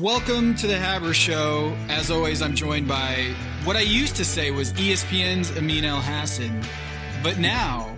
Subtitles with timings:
[0.00, 1.72] Welcome to the Haber Show.
[1.88, 3.32] As always, I'm joined by
[3.62, 6.66] what I used to say was ESPN's Amin Elhassan,
[7.22, 7.96] but now,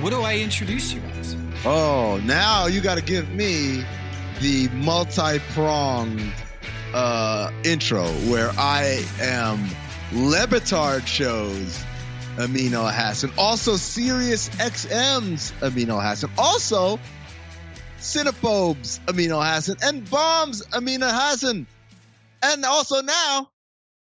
[0.00, 1.36] what do I introduce you as?
[1.64, 3.84] Oh, now you got to give me
[4.40, 6.32] the multi-pronged
[6.92, 9.68] uh, intro where I am
[10.12, 11.84] Le Batard shows
[12.36, 16.98] Amin Elhassan, also Sirius XM's Amin Elhassan, also
[18.02, 21.66] Cinephobes Amin Elhassan, and Bombs Amin Elhassan,
[22.42, 23.48] and also now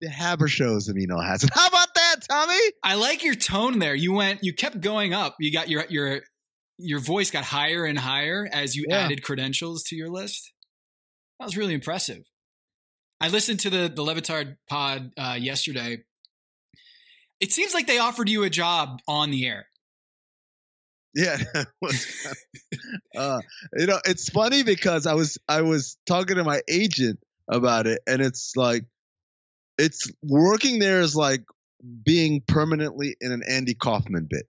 [0.00, 1.48] the Haber shows Amin Elhassan.
[1.52, 2.58] How about that, Tommy?
[2.84, 3.94] I like your tone there.
[3.94, 5.36] You went, you kept going up.
[5.40, 6.20] You got your your
[6.76, 8.98] your voice got higher and higher as you Yeah.
[9.06, 10.52] added credentials to your list.
[11.40, 12.22] That was really impressive.
[13.20, 16.04] I listened to the the Le Batard pod uh, yesterday.
[17.40, 19.67] It seems like they offered you a job on the air.
[21.14, 23.40] Yeah, it was kind of- uh,
[23.76, 27.18] you know, it's funny because I was I was talking to my agent
[27.50, 28.84] about it, and it's like
[29.78, 31.42] it's working there is like
[32.04, 34.46] being permanently in an Andy Kaufman bit.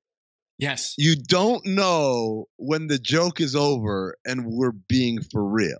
[0.57, 0.95] Yes.
[0.97, 5.77] You don't know when the joke is over and we're being for real.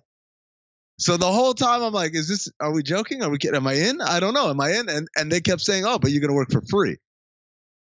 [1.00, 2.50] So the whole time I'm like, is this?
[2.62, 3.24] Are we joking?
[3.24, 3.56] Are we kidding?
[3.56, 4.00] Am I in?
[4.02, 4.50] I don't know.
[4.50, 4.90] Am I in?
[4.90, 6.98] And and they kept saying, oh, but you're gonna work for free.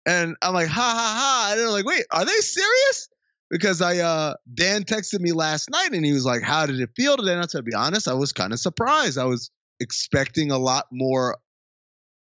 [0.10, 1.48] And I'm like, ha ha ha.
[1.52, 3.10] And they're like, wait, are they serious?
[3.52, 6.90] Because I uh Dan texted me last night and he was like, How did it
[6.96, 7.34] feel today?
[7.34, 9.20] And I said, to be honest, I was kind of surprised.
[9.20, 11.38] I was expecting a lot more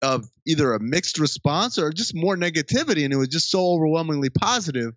[0.03, 3.05] of either a mixed response or just more negativity.
[3.05, 4.93] And it was just so overwhelmingly positive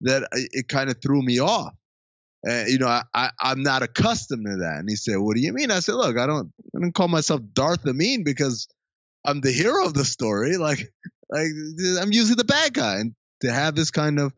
[0.00, 1.74] that it kind of threw me off.
[2.48, 4.78] Uh, you know, I, I, I'm not accustomed to that.
[4.78, 5.70] And he said, What do you mean?
[5.70, 8.66] I said, Look, I don't I don't call myself Darth Amin because
[9.26, 10.56] I'm the hero of the story.
[10.56, 10.90] Like,
[11.30, 11.46] like
[12.00, 12.96] I'm usually the bad guy.
[13.00, 14.32] And to have this kind of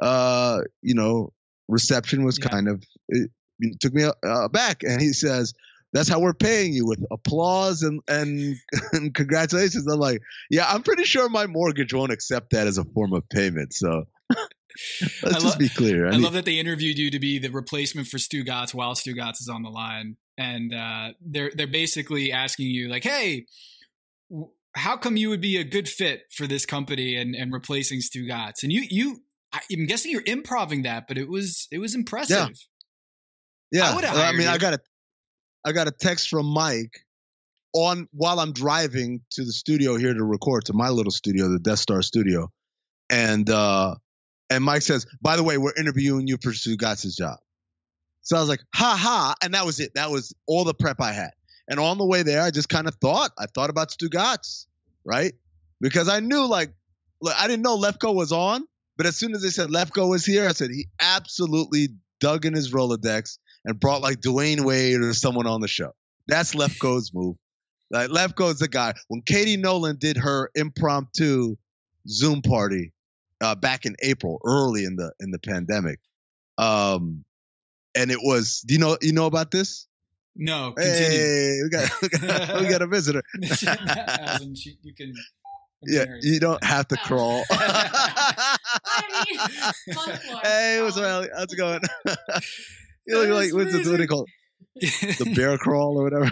[0.00, 1.32] uh, you know,
[1.68, 2.48] reception was Yeah.
[2.48, 4.82] kind of it, it took me uh, back.
[4.82, 5.52] And he says,
[5.92, 8.56] "That's how we're paying you with applause and and,
[8.92, 12.84] and congratulations." I'm like, "Yeah, I'm pretty sure my mortgage won't accept that as a
[12.84, 16.06] form of payment." So let's I just lo- be clear.
[16.08, 19.40] I mean, love that they interviewed you to be the replacement for Stugotz while Stugotz
[19.40, 23.46] is on the line, and uh, they're they're basically asking you like, "Hey,
[24.30, 28.00] w- how come you would be a good fit for this company and and replacing
[28.00, 29.22] Stugotz?" And you you
[29.52, 32.56] I- I'm guessing you're improving that, but it was it was impressive.
[33.72, 34.48] Yeah, I would've uh, I mean, you.
[34.48, 34.78] I got a,
[35.64, 37.04] I got a text from Mike
[37.72, 41.58] on while I'm driving to the studio here to record to my little studio, the
[41.58, 42.50] Death Star studio,
[43.08, 43.94] and uh,
[44.50, 47.38] and Mike says, "By the way, we're interviewing you for Stugotz's job."
[48.22, 49.92] So I was like, "Ha ha!" And that was it.
[49.94, 51.30] That was all the prep I had.
[51.70, 53.30] And on the way there, I just kind of thought.
[53.38, 54.66] I thought about Stugotz,
[55.04, 55.32] right?
[55.80, 56.72] Because I knew, like,
[57.22, 58.64] look, I didn't know Lefko was on,
[58.96, 62.54] but as soon as they said Lefko was here, I said he absolutely dug in
[62.54, 65.92] his Rolodex and brought like Dwyane Wade or someone on the show.
[66.26, 67.36] That's Lefko's move.
[67.90, 68.94] Like Lefko's the guy.
[69.08, 71.56] When Katie Nolan did her impromptu
[72.08, 72.92] Zoom party
[73.40, 75.98] uh, back in April, early in the in the pandemic,
[76.58, 77.24] um,
[77.96, 78.62] and it was.
[78.66, 79.86] Do you know you know about this?
[80.36, 81.18] No, continue.
[81.18, 83.22] Hey, we got we got, we got a visitor.
[84.54, 85.12] She- you can.
[85.86, 87.42] Yeah, you don't have to crawl.
[90.42, 91.80] hey, what's up, How's it going?
[93.06, 94.26] you look like what's the, what do they call
[94.76, 95.18] it?
[95.18, 96.30] the bear crawl or whatever?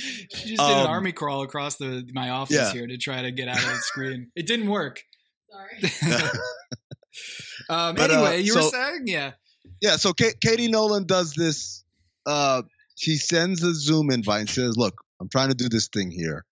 [0.00, 2.72] she just did an Um, army crawl across the my office Yeah.
[2.72, 4.30] here to try to get out of the screen.
[4.34, 5.02] It didn't work.
[5.50, 5.78] Sorry.
[7.68, 9.32] um, But, uh, anyway, you were saying, yeah,
[9.80, 11.84] yeah, so Ka- Katie Nolan does this.
[12.26, 12.62] Uh,
[13.00, 16.44] she sends a Zoom invite and says, "Look, I'm trying to do this thing here.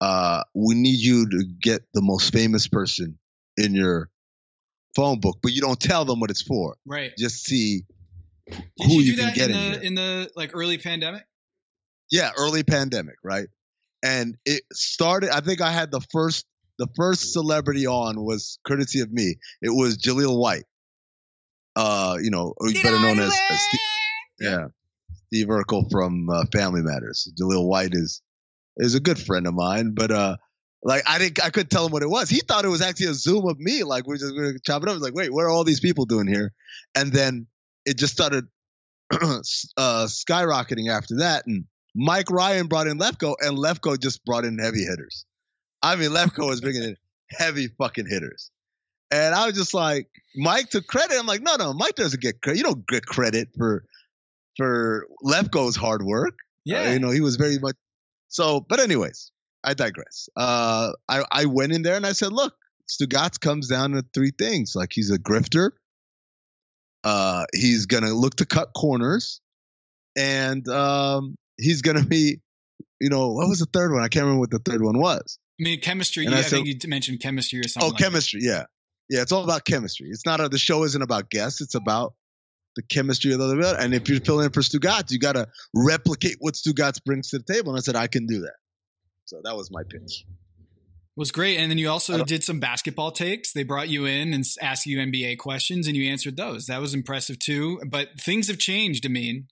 [0.00, 3.18] Uh, we need you to get the most famous person
[3.56, 4.10] in your
[4.96, 6.76] phone book, but you don't tell them what it's for.
[6.86, 7.12] right.
[7.16, 7.82] Just see
[8.46, 9.82] Did who you can that get in in the here.
[9.88, 11.24] in the like early pandemic?
[12.10, 13.48] yeah, early pandemic, right?
[14.04, 15.30] And it started.
[15.30, 16.44] I think I had the first
[16.78, 19.36] the first celebrity on was courtesy of me.
[19.60, 20.64] It was Jaleel White.
[21.76, 23.80] Uh, you know, better known as, as Steve,
[24.40, 24.66] yeah,
[25.32, 27.32] Steve Urkel from uh, Family Matters.
[27.40, 28.20] Jaleel White is
[28.76, 30.36] is a good friend of mine, but uh,
[30.82, 32.28] like I didn't, I couldn't tell him what it was.
[32.28, 33.82] He thought it was actually a Zoom of me.
[33.82, 34.92] Like we're just gonna chop it up.
[34.92, 36.52] I was like, wait, what are all these people doing here?
[36.94, 37.46] And then
[37.86, 38.44] it just started
[39.10, 39.40] uh,
[39.78, 41.64] skyrocketing after that, and
[41.94, 45.24] Mike Ryan brought in Lefko, and Lefko just brought in heavy hitters.
[45.82, 46.96] I mean, Lefko was bringing in
[47.30, 48.50] heavy fucking hitters.
[49.10, 51.18] And I was just like, Mike took credit.
[51.18, 52.58] I'm like, no, no, Mike doesn't get credit.
[52.58, 53.84] You don't get credit for
[54.56, 56.38] for Lefko's hard work.
[56.64, 57.76] Yeah, Uh, you know, he was very much
[58.28, 58.60] so.
[58.60, 59.32] But anyways,
[59.64, 60.28] I digress.
[60.36, 62.54] Uh, I I went in there and I said, look,
[62.88, 64.74] Stugotz comes down to three things.
[64.74, 65.70] Like he's a grifter.
[67.04, 69.40] Uh, he's gonna look to cut corners,
[70.16, 72.40] and um, he's gonna be,
[73.00, 74.02] you know, what was the third one?
[74.02, 75.38] I can't remember what the third one was.
[75.60, 76.28] I mean, chemistry.
[76.28, 77.88] I, I, think you mentioned chemistry or something.
[77.88, 78.40] Oh, like chemistry.
[78.42, 78.46] That.
[78.46, 78.64] Yeah,
[79.16, 79.22] yeah.
[79.22, 80.10] It's all about chemistry.
[80.10, 81.60] It's not a, the show isn't about guests.
[81.60, 82.14] It's about
[82.76, 83.76] the chemistry of the other.
[83.78, 87.38] And if you're filling in for Stugotz, you got to replicate what Stugotz brings to
[87.38, 87.72] the table.
[87.72, 88.54] And I said I can do that.
[89.24, 90.24] So that was my pitch.
[91.14, 93.52] Was great, and then you also did some basketball takes.
[93.52, 96.66] They brought you in and asked you NBA questions, and you answered those.
[96.66, 97.82] That was impressive too.
[97.86, 99.04] But things have changed.
[99.04, 99.48] I mean,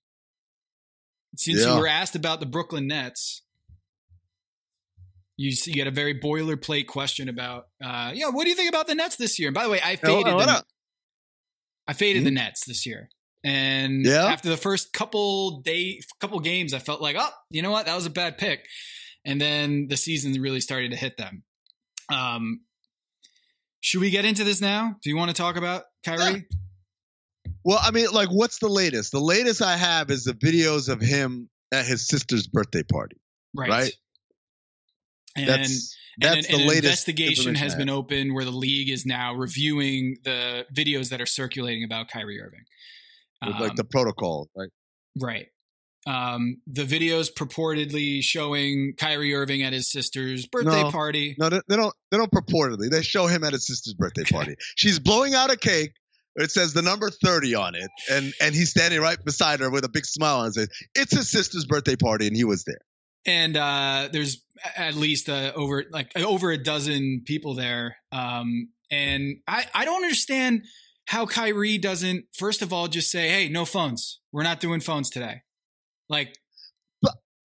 [1.37, 1.75] since yeah.
[1.75, 3.43] you were asked about the Brooklyn Nets,
[5.37, 8.87] you you had a very boilerplate question about, uh, yeah, what do you think about
[8.87, 9.49] the Nets this year?
[9.49, 10.63] And by the way, I faded oh, them.
[11.91, 12.27] I faded mm-hmm.
[12.27, 13.09] the Nets this year.
[13.43, 14.27] And yeah.
[14.27, 17.87] after the first couple day couple games, I felt like, oh, you know what?
[17.87, 18.65] That was a bad pick.
[19.25, 21.43] And then the season really started to hit them.
[22.09, 22.61] Um,
[23.81, 24.95] should we get into this now?
[25.03, 26.47] Do you want to talk about Kyrie?
[27.43, 27.51] Yeah.
[27.65, 29.11] Well, I mean, like, what's the latest?
[29.11, 33.17] The latest I have is the videos of him at his sister's birthday party.
[33.53, 33.69] Right.
[33.69, 33.93] Right.
[35.37, 36.85] And that's, that's and, the and latest.
[37.09, 41.85] investigation has been opened where the league is now reviewing the videos that are circulating
[41.85, 42.65] about Kyrie Irving.
[43.43, 44.69] Um, like the protocol, right?
[45.19, 45.47] Right.
[46.07, 51.37] Um, the videos purportedly showing Kyrie Irving at his sister's birthday no, party.
[51.39, 51.95] No, they, they don't.
[52.11, 52.91] They don't purportedly.
[52.91, 54.57] They show him at his sister's birthday party.
[54.77, 55.93] She's blowing out a cake.
[56.37, 59.85] It says the number thirty on it, and and he's standing right beside her with
[59.85, 60.69] a big smile on his face.
[60.95, 62.81] It's his sister's birthday party, and he was there
[63.27, 64.43] and uh, there's
[64.77, 67.97] at least uh, over like over a dozen people there.
[68.13, 70.65] Um, and I I don't understand
[71.07, 74.21] how Kyrie doesn't first of all just say, "Hey, no phones.
[74.33, 75.43] We're not doing phones today."
[76.09, 76.37] Like,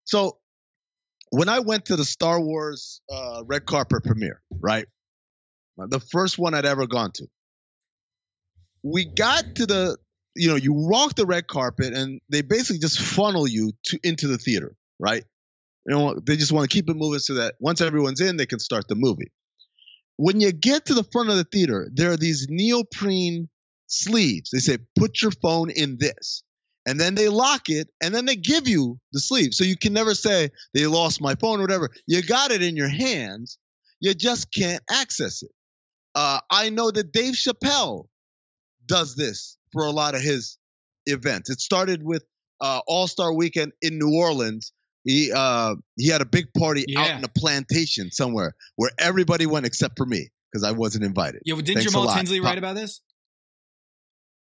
[0.05, 0.38] so
[1.31, 4.87] when I went to the Star Wars uh, red carpet premiere, right,
[5.76, 7.26] the first one I'd ever gone to,
[8.82, 9.99] we got to the
[10.37, 14.28] you know you walk the red carpet and they basically just funnel you to into
[14.28, 15.25] the theater, right?
[15.86, 18.46] You know, they just want to keep it moving so that once everyone's in, they
[18.46, 19.32] can start the movie.
[20.16, 23.48] When you get to the front of the theater, there are these neoprene
[23.86, 24.50] sleeves.
[24.50, 26.42] They say, put your phone in this.
[26.86, 29.54] And then they lock it and then they give you the sleeve.
[29.54, 31.90] So you can never say, they lost my phone or whatever.
[32.06, 33.58] You got it in your hands.
[34.00, 35.50] You just can't access it.
[36.14, 38.06] Uh, I know that Dave Chappelle
[38.86, 40.58] does this for a lot of his
[41.06, 41.50] events.
[41.50, 42.25] It started with
[42.60, 44.72] uh, All Star Weekend in New Orleans
[45.04, 47.00] he uh he had a big party yeah.
[47.00, 51.42] out in a plantation somewhere where everybody went except for me because I wasn't invited.
[51.44, 53.00] Yeah, well, did Thanks Jamal Tinsley write about this?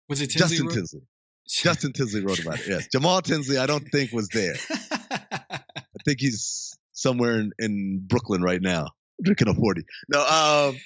[0.09, 0.75] Was it Tinsley Justin wrote?
[0.75, 1.01] Tinsley?
[1.47, 2.67] Justin Tinsley wrote about it.
[2.67, 3.57] Yes, Jamal Tinsley.
[3.57, 4.55] I don't think was there.
[5.11, 8.87] I think he's somewhere in, in Brooklyn right now,
[9.23, 9.83] drinking a forty.
[10.09, 10.77] No, um,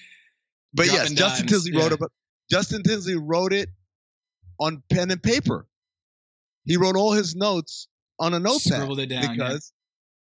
[0.74, 1.20] but Dropping yes, dimes.
[1.20, 1.82] Justin Tinsley yeah.
[1.82, 2.12] wrote about.
[2.50, 3.70] Justin Tinsley wrote it
[4.60, 5.68] on pen and paper.
[6.66, 7.88] He wrote all his notes
[8.20, 9.72] on a notepad down because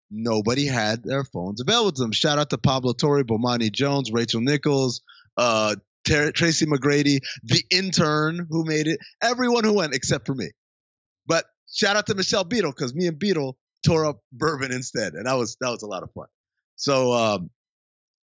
[0.10, 0.24] yeah.
[0.30, 2.12] nobody had their phones available to them.
[2.12, 5.02] Shout out to Pablo Torre, Bomani Jones, Rachel Nichols,
[5.38, 5.76] uh,
[6.08, 10.52] Ter- Tracy McGrady, the intern who made it, everyone who went except for me.
[11.26, 15.26] But shout out to Michelle Beadle because me and Beadle tore up bourbon instead, and
[15.26, 16.28] that was that was a lot of fun.
[16.76, 17.50] So, um,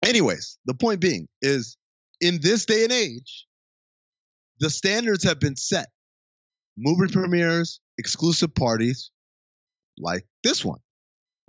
[0.04, 1.76] anyways, the point being is,
[2.20, 3.46] in this day and age,
[4.60, 5.88] the standards have been set.
[6.78, 9.10] Movie premieres, exclusive parties,
[9.98, 10.80] like this one.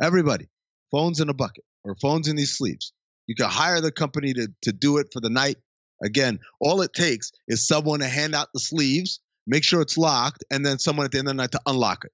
[0.02, 0.48] Everybody,
[0.92, 2.94] phones in a bucket or phones in these sleeves.
[3.26, 5.58] You can hire the company to, to do it for the night.
[6.04, 10.44] Again, all it takes is someone to hand out the sleeves, make sure it's locked,
[10.52, 12.12] and then someone at the end of the night to unlock it,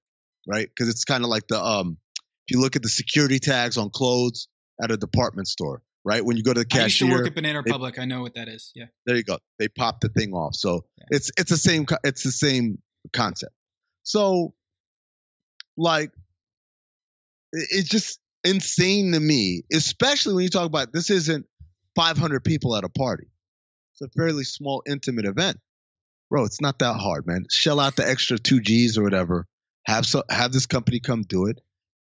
[0.48, 0.68] right?
[0.68, 1.98] Because it's kind of like the um,
[2.48, 4.48] if you look at the security tags on clothes
[4.82, 6.24] at a department store, right?
[6.24, 7.96] When you go to the cashier, I used to work at Banana Republic.
[7.96, 8.72] They, I know what that is.
[8.74, 8.86] Yeah.
[9.06, 9.38] There you go.
[9.58, 11.04] They pop the thing off, so yeah.
[11.10, 12.78] it's it's the same it's the same
[13.12, 13.52] concept.
[14.02, 14.54] So
[15.76, 16.10] like,
[17.54, 21.46] it's just insane to me, especially when you talk about this isn't
[21.96, 23.26] 500 people at a party.
[23.92, 25.58] It's a fairly small, intimate event.
[26.30, 27.46] Bro, it's not that hard, man.
[27.50, 29.46] Shell out the extra two G's or whatever.
[29.86, 31.60] Have so have this company come do it,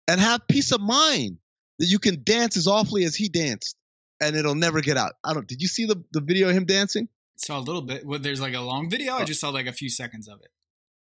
[0.06, 1.38] and have peace of mind
[1.78, 3.76] that you can dance as awfully as he danced,
[4.20, 5.12] and it'll never get out.
[5.24, 5.46] I don't.
[5.46, 7.08] Did you see the the video of him dancing?
[7.36, 8.04] Saw a little bit.
[8.04, 9.14] Well, there's like a long video.
[9.14, 10.50] I uh, just saw like a few seconds of it.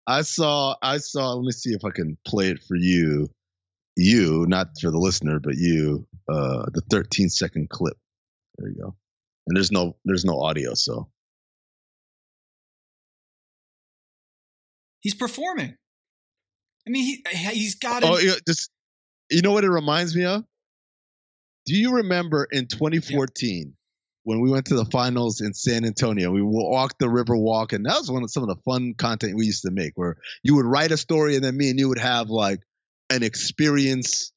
[0.06, 3.30] I saw I saw let me see if I can play it for you.
[3.96, 7.98] You, not for the listener, but you, uh the 13 second clip.
[8.58, 8.96] There you go.
[9.48, 11.10] And there's no there's no audio, so
[15.02, 15.76] he's performing.
[16.88, 18.10] I mean, he he's got it.
[18.10, 18.70] Oh, yeah, just
[19.30, 20.44] you know what it reminds me of?
[21.66, 23.76] Do you remember in 2014
[24.26, 26.32] when we went to the finals in San Antonio.
[26.32, 29.36] We walked the river walk, and that was one of some of the fun content
[29.36, 31.88] we used to make, where you would write a story, and then me and you
[31.90, 32.60] would have like
[33.10, 34.32] an experience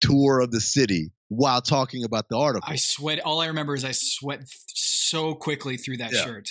[0.00, 2.68] tour of the city while talking about the article.
[2.70, 3.20] I sweat.
[3.20, 6.24] All I remember is I sweat so quickly through that Yeah.
[6.24, 6.50] shirt.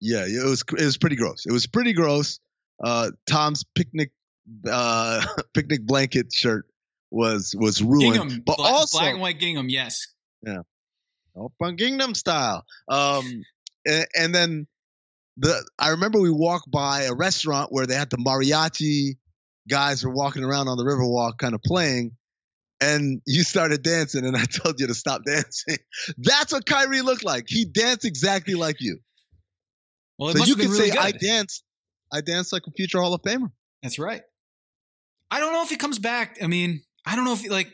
[0.00, 1.44] Yeah, it was it was pretty gross.
[1.46, 2.40] It was pretty gross.
[2.82, 4.12] Uh, Tom's picnic
[4.68, 5.24] uh,
[5.54, 6.66] picnic blanket shirt
[7.10, 9.68] was was ruined, Gingham, but black, also black and white gingham.
[9.68, 10.06] Yes.
[10.44, 10.62] Yeah.
[11.36, 12.64] Open Gangnam style.
[12.88, 13.42] Um,
[13.86, 14.66] and, and then
[15.36, 19.16] the I remember we walked by a restaurant where they had the mariachi
[19.70, 22.12] guys were walking around on the Riverwalk, kind of playing.
[22.82, 25.76] And you started dancing, and I told you to stop dancing.
[26.18, 27.44] That's what Kyrie looked like.
[27.48, 28.98] He danced exactly like you.
[30.18, 30.98] Well, so you can really say, good.
[30.98, 31.62] "I dance
[32.12, 33.50] I dance like a future Hall of Famer."
[33.82, 34.22] That's right.
[35.30, 36.38] I don't know if he comes back.
[36.42, 37.68] I mean, I don't know if like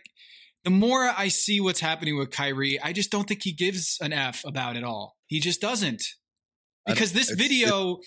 [0.65, 4.13] the more I see what's happening with Kyrie, I just don't think he gives an
[4.13, 5.17] F about it all.
[5.27, 6.03] He just doesn't.
[6.87, 7.99] Because this it's- video,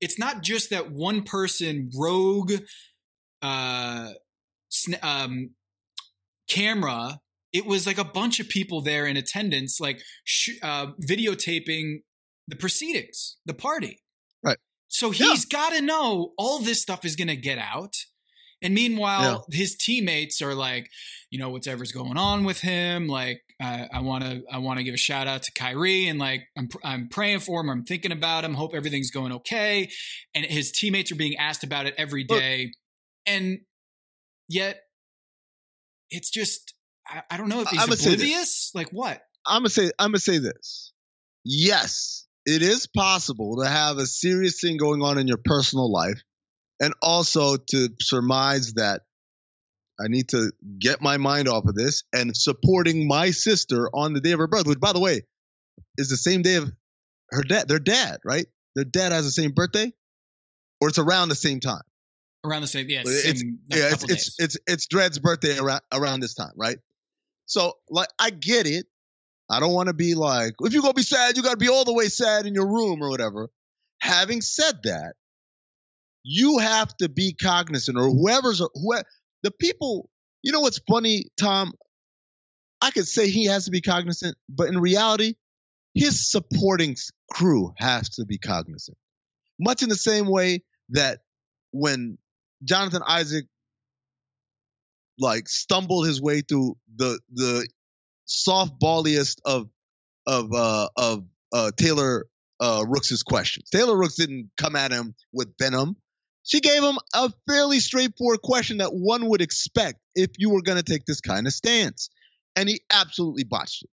[0.00, 2.52] it's not just that one person rogue
[3.42, 4.10] uh
[4.68, 5.50] sn- um
[6.48, 7.20] camera
[7.52, 11.98] it was like a bunch of people there in attendance like sh- uh videotaping
[12.46, 14.02] the proceedings the party
[14.42, 14.58] Right.
[14.88, 17.94] so he's got to know all this stuff is going to get out
[18.62, 20.88] and meanwhile his teammates are like
[21.30, 24.84] you know whatever's going on with him like uh, i want to i want to
[24.84, 27.84] give a shout out to Kyrie and like I'm, pr- I'm praying for him i'm
[27.84, 29.90] thinking about him hope everything's going okay
[30.34, 32.66] and his teammates are being asked about it every day.
[32.66, 32.72] Look.
[33.28, 33.58] And
[34.48, 34.80] yet
[36.10, 36.74] it's just
[37.06, 38.06] I, I don't know if he's this.
[38.06, 40.92] oblivious like what I'm gonna say I'm gonna say this.
[41.44, 46.20] Yes, it is possible to have a serious thing going on in your personal life,
[46.80, 49.02] and also to surmise that
[50.00, 54.20] I need to get my mind off of this and supporting my sister on the
[54.20, 55.22] day of her birth, which, by the way,
[55.96, 56.70] is the same day of
[57.30, 57.68] her dad.
[57.68, 58.46] Their dad, right?
[58.74, 59.92] Their dad has the same birthday,
[60.80, 61.82] or it's around the same time.
[62.44, 66.20] Around the same yeah it's- like, yeah, it's it's, it's it's Dred's birthday around around
[66.20, 66.78] this time, right?
[67.46, 68.86] So like I get it.
[69.50, 71.84] I don't want to be like, if you're gonna be sad, you gotta be all
[71.84, 73.48] the way sad in your room or whatever.
[74.00, 75.14] Having said that,
[76.22, 79.04] you have to be cognizant, or whoever's whoever
[79.42, 80.10] the people.
[80.42, 81.72] You know what's funny, Tom?
[82.80, 85.34] I could say he has to be cognizant, but in reality,
[85.94, 86.96] his supporting
[87.32, 88.96] crew has to be cognizant.
[89.58, 91.20] Much in the same way that
[91.72, 92.18] when
[92.64, 93.46] Jonathan Isaac
[95.18, 97.68] like stumbled his way through the the
[98.28, 99.68] softballiest of
[100.26, 102.26] of uh of uh Taylor
[102.60, 103.68] uh Rooks's questions.
[103.70, 105.96] Taylor Rooks didn't come at him with venom.
[106.44, 110.78] She gave him a fairly straightforward question that one would expect if you were going
[110.78, 112.08] to take this kind of stance.
[112.56, 113.90] And he absolutely botched it.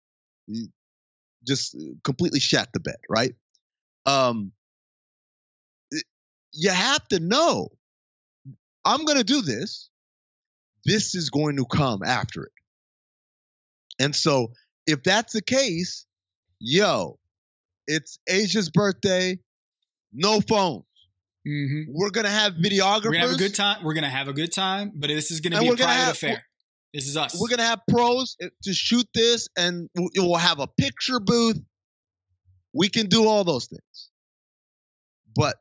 [0.47, 0.67] He
[1.47, 3.33] just completely shat the bed, right?
[4.05, 4.51] Um
[6.53, 7.69] you have to know
[8.85, 9.89] I'm going to do this.
[10.85, 12.51] This is going to come after it.
[13.99, 14.51] And so,
[14.85, 16.05] if that's the case,
[16.59, 17.19] yo,
[17.87, 19.39] it's Asia's birthday,
[20.11, 20.83] no phone.
[21.47, 21.85] Mhm.
[21.89, 23.03] We're going to have videographers.
[23.05, 25.41] we're gonna have a good time we're gonna have a good time but this is
[25.41, 26.45] gonna And be a private have- affair
[26.93, 30.59] this is us We're going to have pros to shoot this, and we'll we'll have
[30.59, 31.57] a picture booth.
[32.71, 34.09] We can do all those things.
[35.35, 35.57] But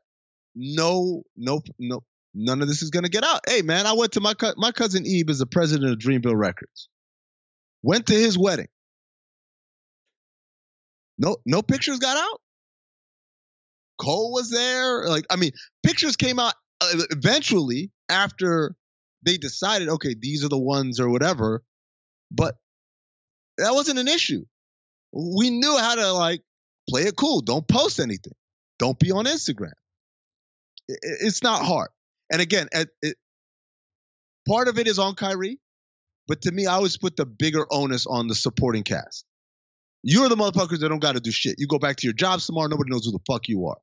[0.55, 3.41] no, no, no, none of this is going to get out.
[3.47, 6.37] Hey, man, I went to my, cou- my cousin Ib is the president of Dreamville
[6.37, 6.89] Records.
[7.81, 8.67] Went to his wedding.
[11.17, 12.41] No, no pictures got out.
[13.99, 15.07] Cole was there.
[15.07, 15.51] Like, I mean,
[15.83, 18.75] pictures came out uh, eventually after
[19.23, 21.63] they decided, okay, these are the ones or whatever.
[22.31, 22.55] But
[23.57, 24.45] that wasn't an issue.
[25.11, 26.41] We knew how to like
[26.89, 27.41] play it cool.
[27.41, 28.33] Don't post anything.
[28.79, 29.73] Don't be on Instagram.
[30.87, 31.89] It's not hard.
[32.33, 33.15] And again, it, it,
[34.47, 35.59] part of it is on Kyrie,
[36.27, 39.23] but to me, I always put the bigger onus on the supporting cast.
[40.01, 41.55] You're the motherfuckers that don't got to do shit.
[41.59, 43.77] You go back to your jobs tomorrow, nobody knows who the fuck you are.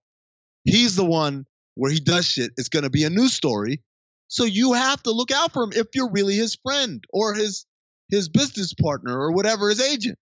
[0.65, 2.51] He's the one where he does shit.
[2.57, 3.83] It's going to be a news story.
[4.27, 7.67] So you have to look out for him if you're really his friend or his
[8.11, 10.19] his business partner or whatever his agent.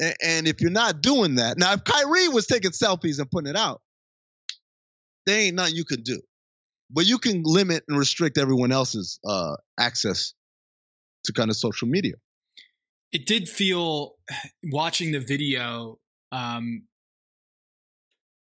[0.00, 3.56] And if you're not doing that, now if Kyrie was taking selfies and putting it
[3.56, 3.82] out,
[5.26, 6.20] there ain't nothing you can do.
[6.92, 10.34] But you can limit and restrict everyone else's uh, access
[11.24, 12.14] to kind of social media.
[13.12, 14.14] it did feel
[14.64, 15.98] watching the video
[16.32, 16.84] um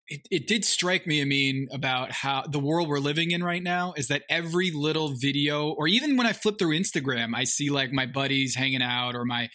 [0.09, 3.63] it, it did strike me i mean about how the world we're living in right
[3.63, 7.71] now is that every little video or even when i flip through instagram i see
[7.71, 9.49] like my buddies hanging out or my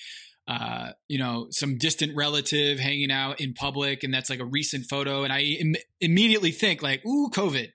[0.47, 4.85] uh, you know some distant relative hanging out in public and that's like a recent
[4.89, 7.67] photo and i Im- immediately think like ooh covid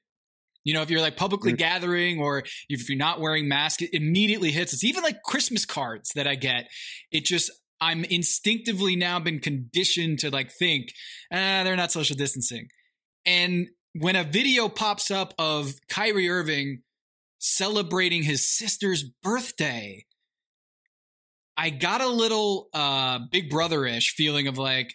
[0.65, 1.59] You know, if you're like publicly mm-hmm.
[1.59, 4.85] gathering or if you're not wearing masks, it immediately hits us.
[4.85, 6.69] Even like Christmas cards that I get,
[7.11, 7.51] it just
[7.81, 10.93] I'm instinctively now been conditioned to like think,
[11.33, 12.69] ah, they're not social distancing.
[13.27, 16.83] And when a video pops up of Kyrie Irving
[17.39, 20.05] celebrating his sister's birthday,
[21.57, 24.95] I got a little uh big brother-ish feeling of like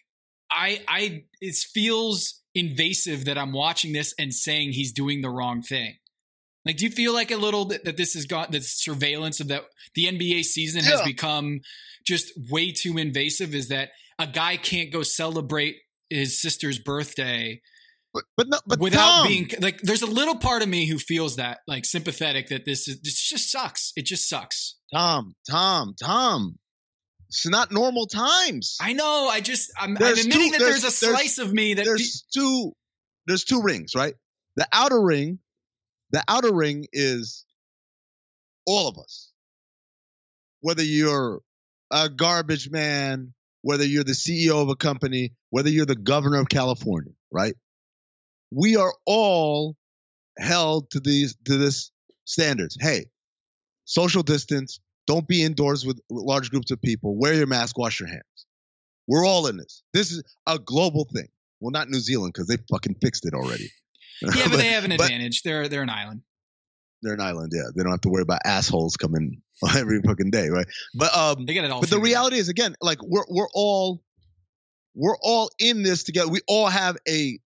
[0.49, 5.61] I I it feels invasive that I'm watching this and saying he's doing the wrong
[5.61, 5.97] thing.
[6.65, 9.47] Like, do you feel like a little bit that this has got the surveillance of
[9.47, 9.63] that
[9.95, 11.61] the NBA season has become
[12.05, 13.55] just way too invasive?
[13.55, 13.89] Is that
[14.19, 15.77] a guy can't go celebrate
[16.09, 17.61] his sister's birthday?
[18.13, 20.97] But, but, no, but without Tom, being like, there's a little part of me who
[20.97, 23.93] feels that like sympathetic that this is this just sucks.
[23.95, 24.75] It just sucks.
[24.93, 26.57] Tom, Tom, Tom.
[27.27, 28.77] It's not normal times.
[28.81, 29.27] I know.
[29.29, 31.85] I just I'm, I'm admitting two, that there's, there's, a slice there's, of me that
[31.85, 32.73] there's two
[33.25, 34.15] there's two rings, right?
[34.55, 35.39] The outer ring,
[36.11, 37.45] the outer ring is
[38.65, 39.31] all of us.
[40.61, 41.41] Whether you're
[41.91, 46.49] a garbage man, whether you're the CEO of a company, whether you're the governor of
[46.49, 47.55] California, right?
[48.51, 49.75] We are all
[50.37, 51.91] held to these to this
[52.25, 52.77] standards.
[52.79, 53.07] Hey,
[53.85, 57.17] social distance, don't be indoors with large groups of people.
[57.17, 58.45] Wear your mask, wash your hands.
[59.07, 59.83] We're all in this.
[59.93, 61.29] This is a global thing.
[61.59, 63.71] Well, not New Zealand because they fucking fixed it already.
[64.19, 65.43] Yeah, but, but they have an advantage.
[65.43, 66.23] They're they're an island.
[67.03, 67.51] They're an island.
[67.53, 69.43] Yeah, they don't have to worry about assholes coming
[69.77, 70.65] every fucking day, right?
[70.95, 71.81] But um, they get it all.
[71.81, 72.39] But the reality out.
[72.39, 74.01] is, again, like we're we're all
[74.95, 76.29] we're all in this together.
[76.29, 77.37] We all have a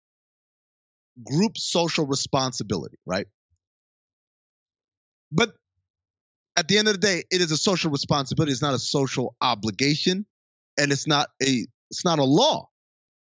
[1.22, 3.26] group social responsibility, right?
[5.30, 5.52] But
[6.56, 8.52] at the end of the day, it is a social responsibility.
[8.52, 10.26] It's not a social obligation,
[10.78, 12.68] and it's not a it's not a law.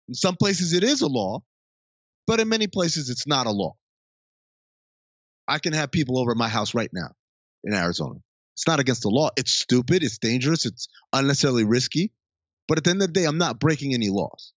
[0.08, 1.42] In some places, it is a law,
[2.26, 3.74] but in many places, it's not a law.
[5.46, 7.10] I can have people over at my house right now
[7.64, 8.20] in Arizona.
[8.54, 9.30] It's not against the law.
[9.36, 10.02] It's stupid.
[10.02, 10.66] It's dangerous.
[10.66, 12.12] It's unnecessarily risky.
[12.68, 14.52] But at the end of the day, I'm not breaking any laws.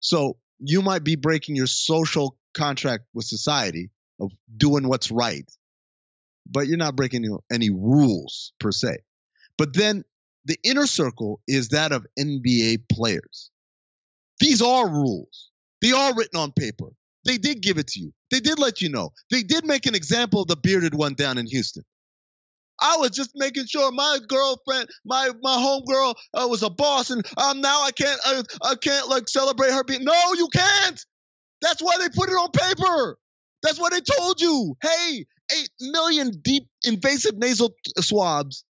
[0.00, 3.90] So you might be breaking your social contract with society
[4.20, 5.50] of doing what's right
[6.46, 8.98] but you're not breaking any, rules per se.
[9.56, 10.04] But then
[10.44, 13.50] the inner circle is that of NBA players.
[14.40, 15.50] These are rules.
[15.80, 16.90] They are written on paper.
[17.24, 18.12] They did give it to you.
[18.30, 19.12] They did let you know.
[19.30, 21.84] They did make an example of the bearded one down in Houston.
[22.80, 27.24] I was just making sure my girlfriend, my my homegirl, uh, was a boss, and
[27.38, 30.04] um, now I can't uh, I can't like celebrate her being.
[30.04, 31.00] No, you can't.
[31.62, 33.16] That's why they put it on paper.
[33.62, 34.76] That's why they told you.
[34.82, 38.64] Hey, 8 million deep invasive nasal uh, swabs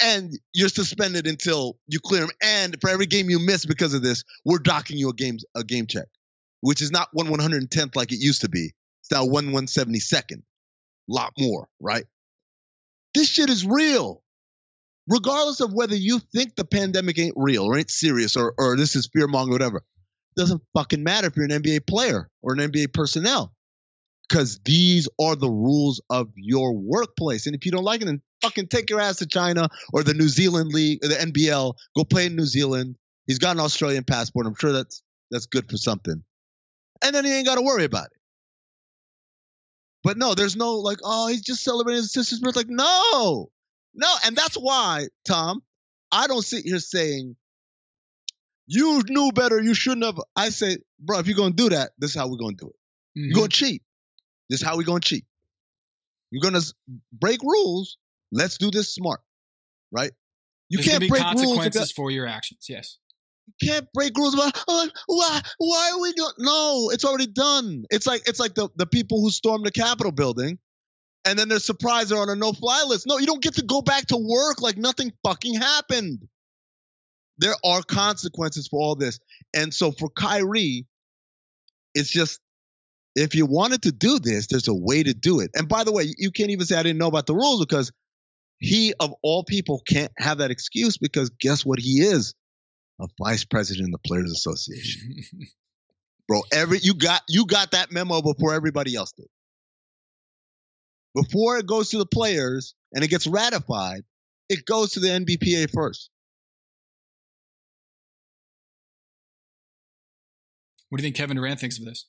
[0.00, 2.30] and you're suspended until you clear them.
[2.42, 5.64] And for every game you miss because of this, we're docking you a game a
[5.64, 6.06] game check,
[6.60, 8.72] which is not one 110th like it used to be.
[9.02, 10.42] It's now one 172nd.
[11.08, 12.04] Lot more, right?
[13.14, 14.22] This shit is real.
[15.08, 18.94] Regardless of whether you think the pandemic ain't real or ain't serious or, or this
[18.94, 19.82] is fear mongering, whatever,
[20.36, 23.54] doesn't fucking matter if you're an NBA player or an NBA personnel
[24.28, 27.46] because these are the rules of your workplace.
[27.46, 30.14] And if you don't like it, then fucking take your ass to China or the
[30.14, 31.74] New Zealand League, or the NBL.
[31.96, 32.96] Go play in New Zealand.
[33.26, 34.46] He's got an Australian passport.
[34.46, 36.22] I'm sure that's that's good for something.
[37.02, 38.18] And then he ain't got to worry about it.
[40.04, 42.60] But no, there's no like, oh, he's just celebrating his sister's birthday.
[42.60, 43.50] Like, no,
[43.94, 45.62] no, and that's why, Tom,
[46.10, 47.36] I don't sit here saying
[48.66, 49.60] you knew better.
[49.60, 50.20] You shouldn't have.
[50.36, 53.18] I say, bro, if you're gonna do that, this is how we're gonna do it.
[53.18, 53.24] Mm-hmm.
[53.24, 53.82] You're gonna cheat.
[54.48, 55.24] This is how we gonna cheat.
[56.30, 56.64] You're gonna
[57.12, 57.98] break rules.
[58.32, 59.20] Let's do this smart,
[59.90, 60.12] right?
[60.68, 62.66] You There's can't break consequences rules for your actions.
[62.68, 62.98] Yes.
[63.46, 67.84] You can't break rules about oh, why why are we doing no it's already done
[67.88, 70.58] it's like it's like the, the people who stormed the capitol building
[71.24, 73.80] and then they're surprised they're on a no-fly list no you don't get to go
[73.80, 76.28] back to work like nothing fucking happened
[77.38, 79.18] there are consequences for all this
[79.54, 80.86] and so for Kyrie
[81.94, 82.40] it's just
[83.18, 85.50] if you wanted to do this, there's a way to do it.
[85.54, 87.92] And by the way, you can't even say I didn't know about the rules because
[88.58, 92.34] he, of all people, can't have that excuse because guess what he is?
[93.00, 95.24] A vice president of the Players Association.
[96.28, 99.28] Bro, every you got you got that memo before everybody else did.
[101.14, 104.02] Before it goes to the players and it gets ratified,
[104.48, 106.10] it goes to the NBPA first.
[110.88, 112.06] What do you think Kevin Durant thinks of this?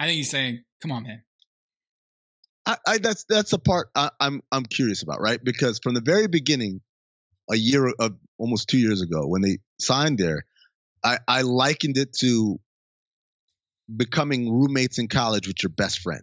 [0.00, 1.22] I think he's saying, "Come on, man."
[2.66, 5.42] I, I that's that's the part I, I'm I'm curious about, right?
[5.42, 6.80] Because from the very beginning,
[7.50, 10.44] a year of uh, almost two years ago, when they signed there,
[11.02, 12.60] I, I likened it to
[13.94, 16.22] becoming roommates in college with your best friend.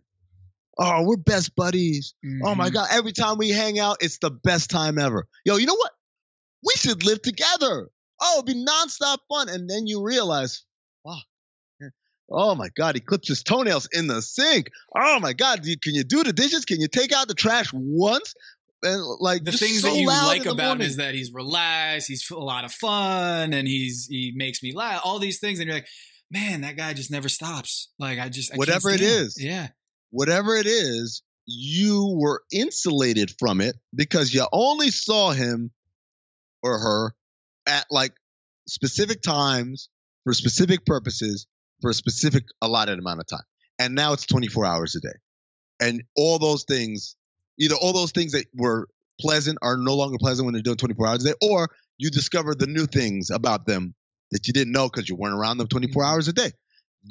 [0.77, 2.13] Oh, we're best buddies.
[2.25, 2.45] Mm-hmm.
[2.45, 2.73] Oh my mm-hmm.
[2.75, 2.87] God.
[2.91, 5.27] Every time we hang out, it's the best time ever.
[5.45, 5.91] Yo, you know what?
[6.63, 7.89] We should live together.
[8.21, 9.49] Oh, it'd be nonstop fun.
[9.49, 10.63] And then you realize,
[11.03, 11.17] wow,
[12.29, 14.71] oh my God, he clips his toenails in the sink.
[14.95, 16.65] Oh my God, can you do the dishes?
[16.65, 18.33] Can you take out the trash once?
[18.83, 22.29] And like the things so that you like about him is that he's relaxed, he's
[22.29, 25.01] a lot of fun, and he's he makes me laugh.
[25.03, 25.87] All these things, and you're like,
[26.29, 27.89] man, that guy just never stops.
[27.97, 29.69] Like I just I whatever it is, yeah,
[30.11, 35.71] whatever it is, you were insulated from it because you only saw him
[36.61, 37.15] or her
[37.65, 38.13] at like
[38.67, 39.89] specific times
[40.25, 41.47] for specific purposes
[41.85, 43.45] for a specific allotted amount of time.
[43.77, 45.13] And now it's 24 hours a day.
[45.79, 47.15] And all those things,
[47.59, 48.87] either all those things that were
[49.21, 51.69] pleasant are no longer pleasant when they're doing 24 hours a day, or
[51.99, 53.93] you discover the new things about them
[54.31, 56.11] that you didn't know because you weren't around them 24 mm-hmm.
[56.11, 56.51] hours a day.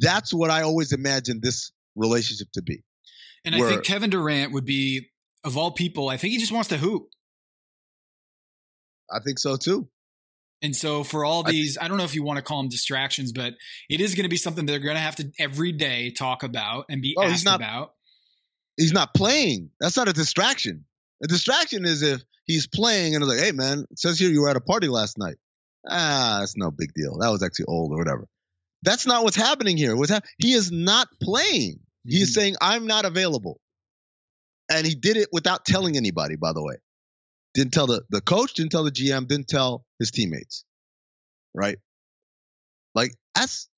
[0.01, 2.83] That's what I always imagined this relationship to be.
[3.45, 5.09] And where, I think Kevin Durant would be,
[5.45, 7.05] of all people, I think he just wants to hoop.
[9.09, 9.89] I think so too.
[10.63, 13.33] And so for all these, I, don't know if you want to call them distractions,
[13.33, 13.55] but
[13.91, 16.87] it is going to be something they're going to have to every day talk about
[16.89, 17.93] and be oh, asked not, about.
[18.77, 19.71] He's not playing.
[19.79, 20.85] That's not a distraction.
[21.23, 24.43] A distraction is if he's playing and it's like, hey man, it says here you
[24.43, 25.37] were at a party last night.
[25.89, 27.19] Ah, that's no big deal.
[27.19, 28.27] That was actually old or whatever.
[28.83, 29.97] That's not what's happening here.
[29.97, 31.81] What's ha- he is not playing.
[32.07, 32.41] He is mm-hmm.
[32.41, 33.61] saying, I'm not available.
[34.71, 36.77] And he did it without telling anybody, by the way.
[37.55, 40.65] Didn't tell the, the coach, didn't tell the GM, didn't tell his teammates.
[41.55, 41.79] Right?
[42.95, 43.69] Like, that's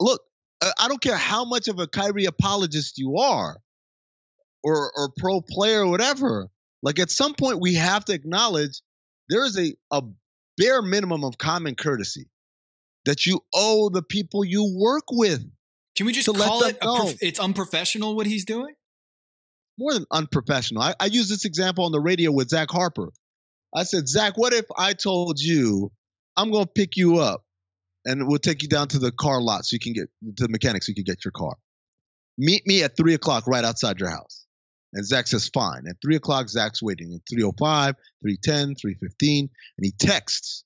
[0.00, 0.20] look,
[0.60, 3.58] I don't care how much of a Kyrie apologist you are
[4.62, 6.48] or or pro player or whatever.
[6.82, 8.80] Like at some point we have to acknowledge
[9.28, 10.02] there is a, a
[10.56, 12.28] bare minimum of common courtesy
[13.04, 15.44] that you owe the people you work with.
[15.96, 18.74] Can we just call it prof- it's unprofessional what he's doing?
[19.78, 20.82] more than unprofessional.
[20.82, 23.10] I, I use this example on the radio with Zach Harper.
[23.74, 25.90] I said, Zach, what if I told you
[26.36, 27.44] I'm going to pick you up
[28.04, 30.48] and we'll take you down to the car lot so you can get to the
[30.48, 31.56] mechanic so you can get your car.
[32.38, 34.46] Meet me at three o'clock right outside your house.
[34.94, 35.84] And Zach says, fine.
[35.88, 37.14] At three o'clock, Zach's waiting.
[37.14, 40.64] At 305, 310, 315, and he texts,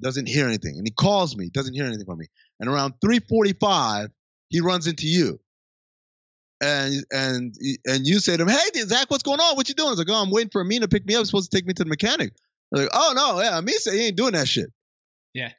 [0.00, 0.76] doesn't hear anything.
[0.78, 2.28] And he calls me, doesn't hear anything from me.
[2.60, 4.08] And around 345,
[4.48, 5.38] he runs into you
[6.60, 7.54] and and
[7.86, 9.56] and you say to him, "Hey, Zach, what's going on?
[9.56, 11.20] What you doing?" He's like, "Oh, I'm waiting for Amin to pick me up.
[11.20, 12.32] He's supposed to take me to the mechanic."
[12.70, 14.70] They're like, "Oh no, yeah, Amin said he ain't doing that shit."
[15.34, 15.52] Yeah.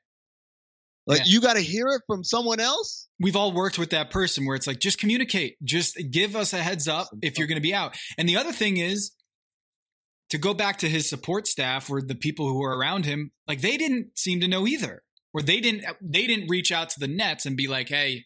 [1.07, 1.25] Like yeah.
[1.27, 3.07] you got to hear it from someone else.
[3.19, 6.57] We've all worked with that person where it's like, just communicate, just give us a
[6.57, 7.97] heads up if you're going to be out.
[8.19, 9.11] And the other thing is,
[10.29, 13.61] to go back to his support staff or the people who were around him, like
[13.61, 15.01] they didn't seem to know either,
[15.33, 18.25] or they didn't they didn't reach out to the Nets and be like, hey,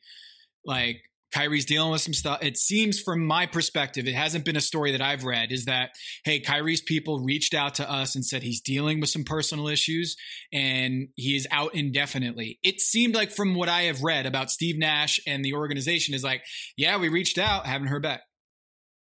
[0.65, 0.97] like
[1.33, 2.43] Kyrie's dealing with some stuff.
[2.43, 5.91] It seems from my perspective, it hasn't been a story that I've read, is that,
[6.23, 10.15] hey, Kyrie's people reached out to us and said he's dealing with some personal issues
[10.51, 12.59] and he is out indefinitely.
[12.61, 16.23] It seemed like from what I have read about Steve Nash and the organization is
[16.23, 16.43] like,
[16.77, 18.21] yeah, we reached out, haven't heard back.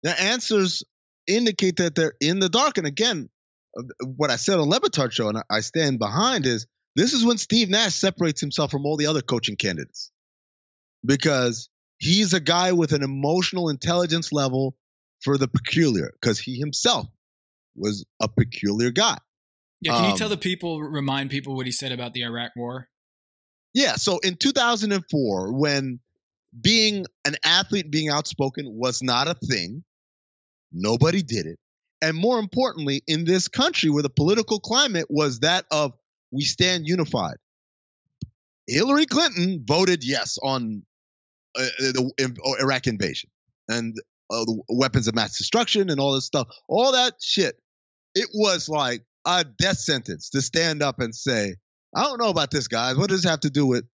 [0.03, 0.83] The answers
[1.27, 2.77] indicate that they're in the dark.
[2.77, 3.29] And again,
[4.03, 7.37] what I said on Le Batard show, and I stand behind, is this is when
[7.37, 10.11] Steve Nash separates himself from all the other coaching candidates.
[11.05, 14.75] Because he's a guy with an emotional intelligence level
[15.21, 17.07] for the peculiar because he himself
[17.75, 19.17] was a peculiar guy.
[19.81, 22.51] Yeah, can um, you tell the people, remind people what he said about the Iraq
[22.55, 22.89] War?
[23.73, 25.99] Yeah, so in 2004, when
[26.59, 29.83] being an athlete, being outspoken was not a thing,
[30.71, 31.59] nobody did it.
[32.01, 35.93] And more importantly, in this country where the political climate was that of
[36.31, 37.37] we stand unified,
[38.67, 40.83] Hillary Clinton voted yes on
[41.57, 43.29] uh, the Iraq invasion
[43.67, 43.95] and
[44.29, 47.55] uh, the weapons of mass destruction and all this stuff, all that shit.
[48.15, 51.55] It was like a death sentence to stand up and say,
[51.95, 52.97] I don't know about this, guys.
[52.97, 53.85] What does this have to do with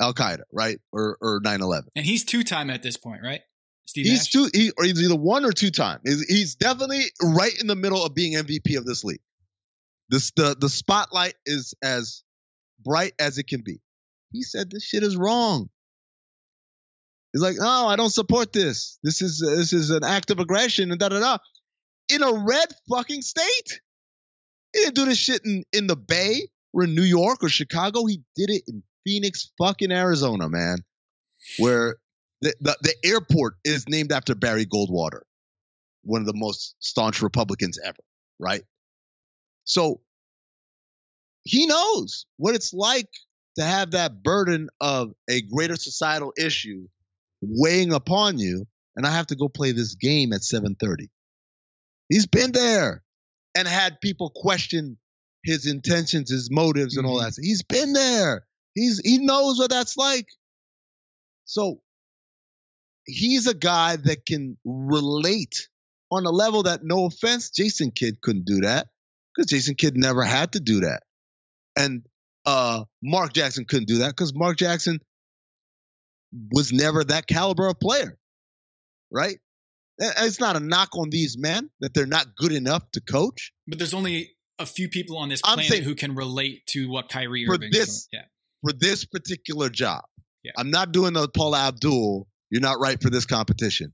[0.00, 0.78] Al Qaeda, right?
[0.92, 1.84] Or or 9/11?
[1.94, 3.40] And he's two time at this point, right?
[3.86, 4.30] Steve he's Nash?
[4.30, 6.00] two, he, or he's either one or two time.
[6.04, 9.20] He's, he's definitely right in the middle of being MVP of this league.
[10.08, 12.22] This the the spotlight is as
[12.82, 13.80] bright as it can be.
[14.32, 15.68] He said this shit is wrong.
[17.32, 18.98] He's like, no, I don't support this.
[19.02, 21.38] This is this is an act of aggression and da da da.
[22.08, 23.80] In a red fucking state.
[24.74, 28.06] He didn't do this shit in, in the Bay or in New York or Chicago.
[28.06, 30.78] He did it in Phoenix, fucking Arizona, man,
[31.58, 31.96] where
[32.40, 35.20] the, the, the airport is named after Barry Goldwater,
[36.04, 38.02] one of the most staunch Republicans ever,
[38.38, 38.62] right?
[39.64, 40.00] So
[41.44, 43.08] he knows what it's like
[43.56, 46.88] to have that burden of a greater societal issue
[47.42, 51.10] weighing upon you, and I have to go play this game at 7:30.
[52.08, 53.02] He's been there
[53.54, 54.98] and had people question
[55.44, 57.34] his intentions, his motives, and all Mhm.
[57.34, 57.42] that.
[57.42, 58.46] He's been there.
[58.74, 60.28] He's he knows what that's like.
[61.44, 61.82] So
[63.06, 65.68] he's a guy that can relate
[66.10, 68.88] on a level that, no offense, Jason Kidd couldn't do that
[69.34, 71.02] because Jason Kidd never had to do that,
[71.76, 72.06] and
[72.44, 75.00] uh, Mark Jackson couldn't do that because Mark Jackson
[76.50, 78.18] was never that caliber of player,
[79.10, 79.38] right?
[79.98, 83.52] It's not a knock on these men that they're not good enough to coach.
[83.66, 87.08] But there's only a few people on this planet saying- who can relate to what
[87.08, 88.24] Kyrie For Irving's this- Yeah.
[88.62, 90.04] for this particular job.
[90.42, 90.52] Yeah.
[90.56, 93.92] I'm not doing the Paula Abdul, you're not right for this competition.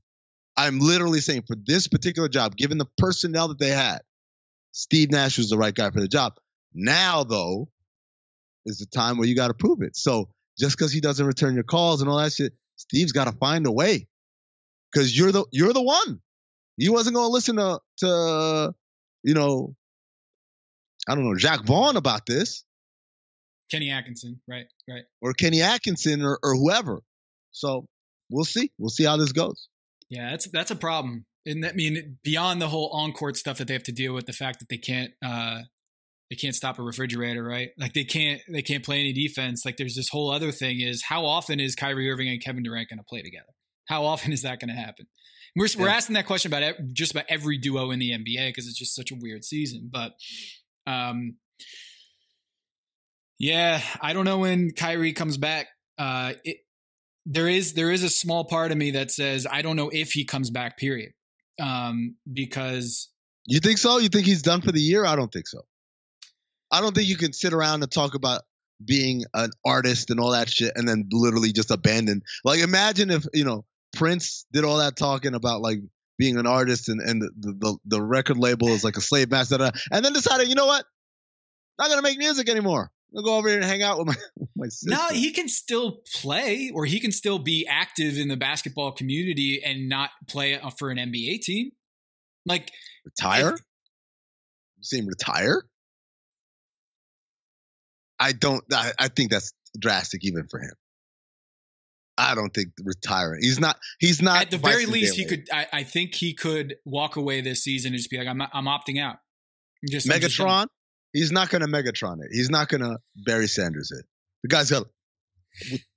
[0.57, 3.99] I'm literally saying for this particular job, given the personnel that they had,
[4.71, 6.33] Steve Nash was the right guy for the job.
[6.73, 7.71] Now, though,
[8.65, 9.95] is the time where you got to prove it.
[9.95, 13.31] So just because he doesn't return your calls and all that shit, Steve's got to
[13.33, 14.07] find a way.
[14.91, 16.19] Because you're the you're the one.
[16.77, 18.73] He wasn't going to listen to to
[19.23, 19.75] you know
[21.07, 22.63] I don't know Jacque Vaughn about this
[23.69, 24.41] Kenny Atkinson.
[24.47, 24.65] Right.
[24.89, 25.03] Right.
[25.21, 27.01] or Kenny Atkinson or, or whoever.
[27.51, 27.85] So
[28.29, 28.71] we'll see.
[28.77, 29.69] We'll see how this goes.
[30.09, 31.25] Yeah, that's that's a problem.
[31.45, 34.13] And that I mean beyond the whole on court stuff that they have to deal
[34.13, 35.61] with, the fact that they can't uh
[36.29, 37.69] they can't stop a refrigerator, right?
[37.77, 39.65] Like they can't they can't play any defense.
[39.65, 42.89] Like there's this whole other thing is how often is Kyrie Irving and Kevin Durant
[42.89, 43.47] going to play together?
[43.87, 45.07] How often is that going to happen?
[45.55, 48.77] We're we're asking that question about just about every duo in the NBA because it's
[48.77, 49.89] just such a weird season.
[49.91, 50.11] But
[50.85, 51.37] um,
[53.39, 55.67] yeah, I don't know when Kyrie comes back.
[55.97, 56.57] Uh, it,
[57.25, 60.11] there is there is a small part of me that says I don't know if
[60.11, 60.77] he comes back.
[60.77, 61.13] Period.
[61.59, 63.09] Um, because
[63.47, 63.97] You think so?
[63.97, 65.05] You think he's done for the year?
[65.05, 65.61] I don't think so.
[66.71, 68.41] I don't think you can sit around and talk about
[68.83, 72.21] being an artist and all that shit and then literally just abandon.
[72.43, 75.79] Like imagine if, you know, Prince did all that talking about like
[76.17, 79.71] being an artist and, and the, the, the record label is like a slave master
[79.91, 80.85] and then decided, you know what?
[81.77, 82.91] Not gonna make music anymore.
[83.15, 84.91] I'll go over here and hang out with my with my sister.
[84.91, 89.63] no, he can still play or he can still be active in the basketball community
[89.63, 91.71] and not play uh, for an NBA team.
[92.45, 92.71] Like
[93.05, 93.51] retire?
[94.77, 95.63] You see him retire?
[98.19, 98.63] I don't.
[98.73, 100.73] I, I think that's drastic even for him.
[102.17, 103.39] I don't think retiring.
[103.41, 103.77] He's not.
[103.99, 104.41] He's not.
[104.41, 105.47] at the very least, he could.
[105.53, 108.65] I, I think he could walk away this season and just be like, "I'm, I'm
[108.65, 109.15] opting out."
[109.81, 110.37] I'm just I'm just.
[110.37, 110.65] Megatron.
[111.13, 112.27] He's not going to Megatron it.
[112.31, 114.05] He's not going to Barry Sanders it.
[114.43, 114.85] The guy's got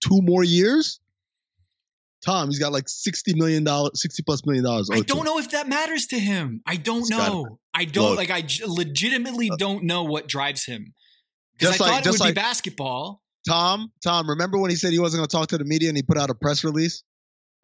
[0.01, 1.01] two more years.
[2.25, 4.89] Tom, he's got like sixty million dollars, sixty plus million dollars.
[4.93, 6.63] I don't know if that matters to him.
[6.67, 7.59] I don't It's know.
[7.75, 8.19] I don't Look.
[8.19, 8.31] like.
[8.31, 9.59] I j- legitimately Look.
[9.59, 10.95] don't know what drives him.
[11.63, 13.23] Because I Just like- thought it just would like- be basketball.
[13.49, 15.97] Tom, Tom, remember when he said he wasn't going to talk to the media and
[15.97, 17.03] he put out a press release?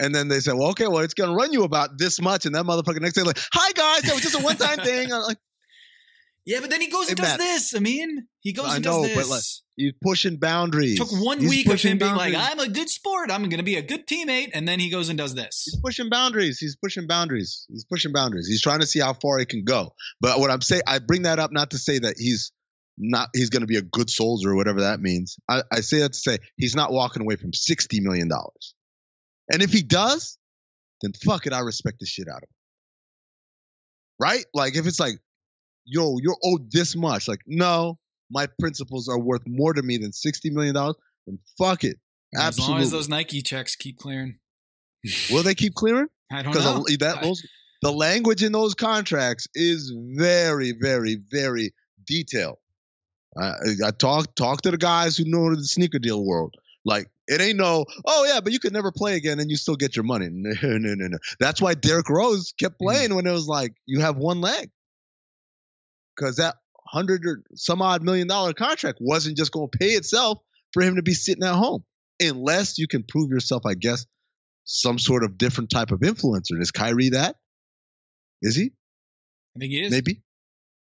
[0.01, 2.47] And then they said, well, okay, well, it's going to run you about this much.
[2.47, 5.13] And that motherfucker next day, like, hi, guys, that was just a one time thing.
[5.13, 5.39] I'm like,
[6.47, 7.75] Yeah, but then he goes and does this.
[7.75, 9.29] I mean, he goes I and know, does but this.
[9.31, 9.43] like,
[9.77, 10.97] he's pushing boundaries.
[10.99, 13.31] Took one He's week of him being like, "I'm a good sport.
[13.31, 15.65] I'm going to be a good teammate," and then he goes and does this.
[15.67, 16.59] He's pushing boundaries.
[16.59, 17.67] He's pushing boundaries.
[17.69, 18.47] He's pushing boundaries.
[18.49, 19.93] He's trying to see how far he can go.
[20.23, 22.51] But what I'm saying, I bring that up not to say that he's
[22.99, 25.37] not, he's going to be a good soldier or whatever that means.
[25.49, 28.31] I, I say that to say he's not walking away from $60 million.
[29.51, 30.39] And if he does,
[31.03, 32.55] then fuck it, I respect the shit out of him.
[34.21, 34.45] Right?
[34.53, 35.19] Like if it's like,
[35.85, 37.29] yo, you're owed this much.
[37.29, 37.99] Like, no,
[38.31, 41.97] my principles are worth more to me than $60 million, then fuck it.
[42.37, 42.49] Absolutely.
[42.49, 44.39] As long as those Nike checks keep clearing.
[45.31, 46.09] Will they keep clearing?
[46.31, 46.85] I don't know.
[46.87, 47.43] because that those
[47.81, 51.73] the language in those contracts is very, very, very
[52.07, 52.59] detailed.
[53.39, 53.53] I,
[53.87, 56.55] I talk talk to the guys who know the sneaker deal world.
[56.85, 59.77] Like it ain't no, oh yeah, but you could never play again and you still
[59.77, 60.29] get your money.
[60.33, 61.19] No, no, no, no.
[61.39, 62.85] That's why Derrick Rose kept Mm-hmm.
[62.87, 64.71] playing when it was like you have one leg,
[66.17, 70.39] because that hundred or some odd million dollar contract wasn't just going to pay itself
[70.73, 71.85] for him to be sitting at home,
[72.21, 74.07] unless you can prove yourself, I guess,
[74.65, 76.61] some sort of different type of influencer.
[76.61, 77.37] Is Kyrie that?
[78.41, 78.73] Is he?
[79.57, 79.91] I think he is.
[79.91, 80.23] Maybe.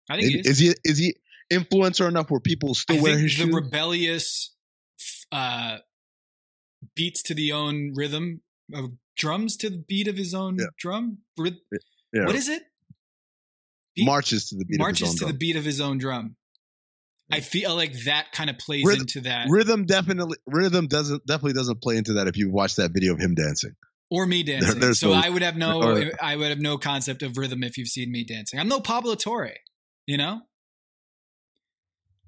[0.10, 0.34] I think Maybe.
[0.34, 0.48] he is.
[0.48, 0.76] Is he?
[0.84, 1.16] Is he
[1.58, 3.54] influencer enough where people still I wear his the shoes?
[3.54, 4.54] rebellious
[5.32, 5.78] uh,
[6.96, 8.42] beats to the own rhythm
[8.74, 10.66] of drums to the beat of his own Yeah.
[10.78, 11.20] drum.
[11.40, 11.58] Ryth-
[12.14, 12.26] Yeah.
[12.26, 12.64] What is it?
[13.96, 15.98] Beat- marches to the beat marches of his to own the beat of his own
[15.98, 16.36] drum.
[17.32, 20.38] I feel like that kind of plays Rhythm- into that, Rhythm definitely.
[20.46, 23.76] Rhythm doesn't definitely doesn't play into that if you watch that video of him dancing.
[24.12, 24.80] or me dancing.
[24.80, 27.78] there's so I would have no, or- I would have no concept of rhythm if
[27.78, 28.60] you've seen me dancing.
[28.60, 29.54] I'm no Pablo Torre,
[30.06, 30.42] you know.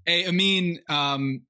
[0.06, 1.42] Hey, I mean, um,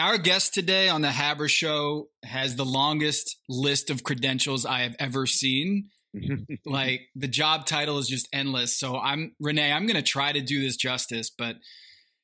[0.00, 4.96] Our guest today on the Haber Show has the longest list of credentials I have
[4.98, 5.90] ever seen.
[6.66, 8.78] like the job title is just endless.
[8.78, 9.70] So I'm Renee.
[9.70, 11.56] I'm going to try to do this justice, but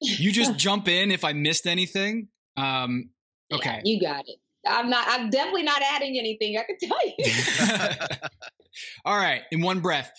[0.01, 2.29] you just jump in if I missed anything.
[2.57, 3.11] Um,
[3.53, 4.37] okay, yeah, you got it.
[4.67, 5.07] I'm not.
[5.09, 6.57] I'm definitely not adding anything.
[6.59, 8.19] I can tell you.
[9.05, 10.11] All right, in one breath.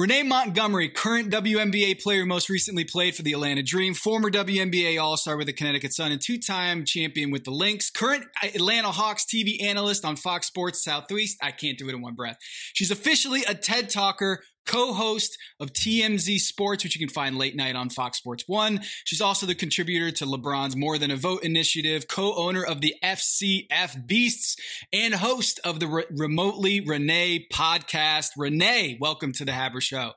[0.00, 5.18] Renee Montgomery, current WNBA player, most recently played for the Atlanta Dream, former WNBA All
[5.18, 9.26] Star with the Connecticut Sun, and two time champion with the Lynx, current Atlanta Hawks
[9.26, 11.36] TV analyst on Fox Sports Southeast.
[11.42, 12.38] I can't do it in one breath.
[12.72, 17.76] She's officially a TED Talker, co-host of TMZ Sports, which you can find late night
[17.76, 18.80] on Fox Sports One.
[19.04, 24.06] She's also the contributor to LeBron's More Than a Vote initiative, co-owner of the FCF
[24.06, 24.56] Beasts,
[24.92, 28.30] and host of the Re- Remotely Renee podcast.
[28.36, 30.12] Renee, welcome to the Haber Show.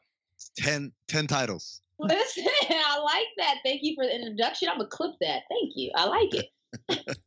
[0.57, 1.81] 10, 10 titles.
[1.99, 3.55] Listen, I like that.
[3.63, 4.69] Thank you for the introduction.
[4.69, 5.43] I'm gonna clip that.
[5.49, 5.91] Thank you.
[5.95, 6.47] I like it.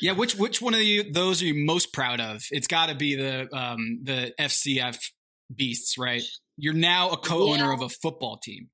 [0.00, 2.42] yeah, which which one of you those are you most proud of?
[2.50, 4.98] It's got to be the um, the FCF
[5.54, 6.22] beasts, right?
[6.58, 7.72] You're now a co-owner yeah.
[7.72, 8.68] of a football team.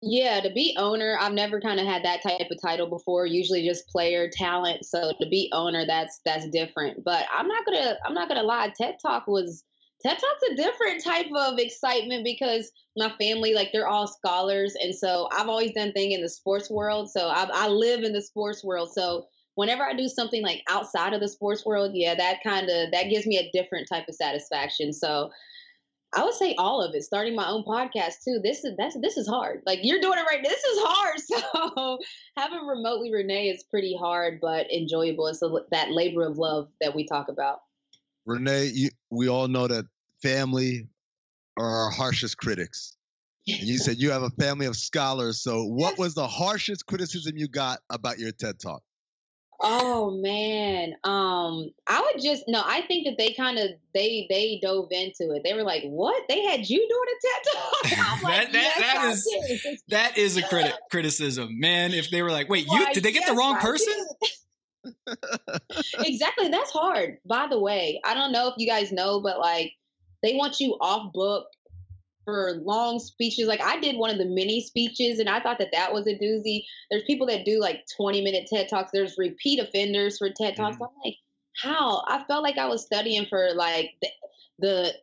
[0.00, 3.26] Yeah, to be owner, I've never kind of had that type of title before.
[3.26, 4.84] Usually just player talent.
[4.84, 7.02] So to be owner, that's that's different.
[7.04, 8.72] But I'm not gonna I'm not gonna lie.
[8.80, 9.64] TED Talk was
[10.02, 14.94] TED Talk's a different type of excitement because my family, like they're all scholars, and
[14.94, 17.10] so I've always done thing in the sports world.
[17.10, 18.92] So I, I live in the sports world.
[18.92, 22.92] So whenever I do something like outside of the sports world, yeah, that kind of
[22.92, 24.92] that gives me a different type of satisfaction.
[24.92, 25.30] So
[26.16, 27.02] I would say all of it.
[27.04, 28.40] Starting my own podcast too.
[28.42, 29.62] This is that's this is hard.
[29.66, 30.40] Like you're doing it right.
[30.42, 30.48] Now.
[30.48, 31.20] This is hard.
[31.76, 31.98] So
[32.36, 35.26] having remotely Renee is pretty hard, but enjoyable.
[35.26, 37.60] It's a, that labor of love that we talk about.
[38.24, 39.84] Renee, you, we all know that
[40.22, 40.88] family
[41.56, 42.96] are our harshest critics.
[43.48, 45.40] And you said you have a family of scholars.
[45.42, 48.82] So, what was the harshest criticism you got about your TED Talk?
[49.60, 52.62] Oh man, um, I would just no.
[52.64, 55.42] I think that they kind of they they dove into it.
[55.44, 56.22] They were like, "What?
[56.28, 60.36] They had you doing a TED talk?" like, that that, yes, that is that is
[60.36, 61.94] a criti- criticism, man.
[61.94, 63.94] If they were like, "Wait, you did they get yes, the wrong person?"
[66.00, 66.48] exactly.
[66.48, 67.18] That's hard.
[67.24, 69.72] By the way, I don't know if you guys know, but like
[70.22, 71.46] they want you off book
[72.26, 73.46] for long speeches.
[73.46, 76.18] Like I did one of the mini speeches, and I thought that that was a
[76.18, 76.64] doozy.
[76.90, 78.90] There's people that do like 20 minute TED talks.
[78.92, 80.74] There's repeat offenders for TED talks.
[80.74, 80.82] Mm-hmm.
[80.82, 81.16] I'm like,
[81.62, 82.02] how?
[82.08, 84.08] I felt like I was studying for like the,
[84.58, 84.94] the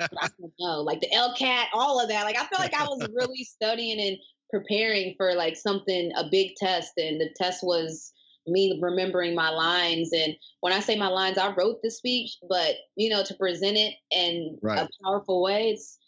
[0.00, 2.24] I don't know, like the LSAT, all of that.
[2.24, 4.18] Like I felt like I was really studying and
[4.50, 8.12] preparing for like something, a big test, and the test was
[8.46, 10.10] me remembering my lines.
[10.12, 13.78] And when I say my lines, I wrote the speech, but you know, to present
[13.78, 14.80] it in right.
[14.80, 15.98] a powerful way, it's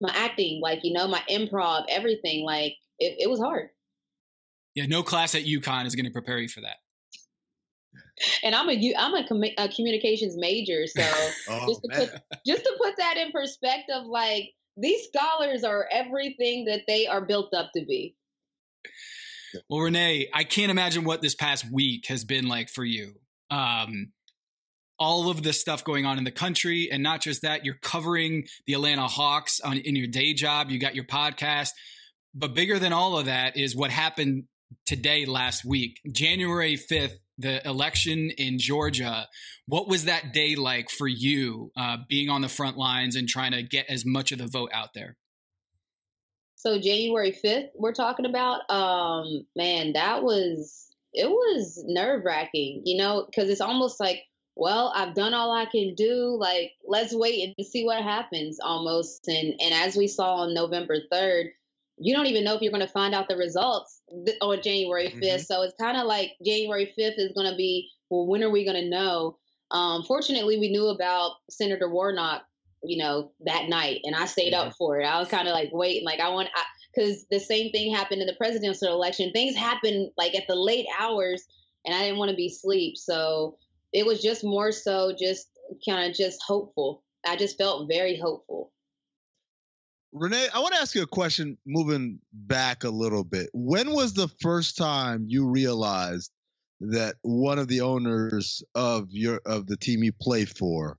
[0.00, 2.44] my acting, like you know, my improv, everything.
[2.44, 3.68] Like it, it was hard.
[4.74, 6.76] Yeah, no class at UConn is going to prepare you for that.
[8.42, 11.02] And I'm a I'm a, com- a communications major, so
[11.48, 16.64] oh, just to put just to put that in perspective, like these scholars are everything
[16.66, 18.16] that they are built up to be.
[19.68, 23.14] Well, Renee, I can't imagine what this past week has been like for you.
[23.50, 24.12] Um,
[24.98, 26.88] all of the stuff going on in the country.
[26.90, 30.70] And not just that, you're covering the Atlanta Hawks on, in your day job.
[30.70, 31.70] You got your podcast.
[32.34, 34.44] But bigger than all of that is what happened
[34.86, 39.28] today, last week, January 5th, the election in Georgia.
[39.66, 43.52] What was that day like for you, uh, being on the front lines and trying
[43.52, 45.16] to get as much of the vote out there?
[46.56, 52.96] So January 5th, we're talking about, um, man, that was, it was nerve wracking, you
[52.96, 54.22] know, because it's almost like
[54.56, 56.36] well, I've done all I can do.
[56.38, 59.26] Like, let's wait and see what happens almost.
[59.28, 61.48] And and as we saw on November 3rd,
[61.98, 64.00] you don't even know if you're going to find out the results
[64.40, 65.22] on January 5th.
[65.22, 65.42] Mm-hmm.
[65.42, 68.64] So it's kind of like January 5th is going to be, well, when are we
[68.64, 69.38] going to know?
[69.70, 72.42] Um, fortunately, we knew about Senator Warnock,
[72.82, 74.68] you know, that night, and I stayed mm-hmm.
[74.68, 75.04] up for it.
[75.04, 76.48] I was kind of like waiting, like I want,
[76.94, 79.32] because the same thing happened in the presidential election.
[79.32, 81.44] Things happen like at the late hours,
[81.84, 82.96] and I didn't want to be asleep.
[82.96, 83.56] So
[83.94, 85.48] it was just more so just
[85.88, 87.04] kind of just hopeful.
[87.24, 88.72] I just felt very hopeful.
[90.12, 93.48] Renee, I want to ask you a question moving back a little bit.
[93.54, 96.30] When was the first time you realized
[96.80, 100.98] that one of the owners of your of the team you play for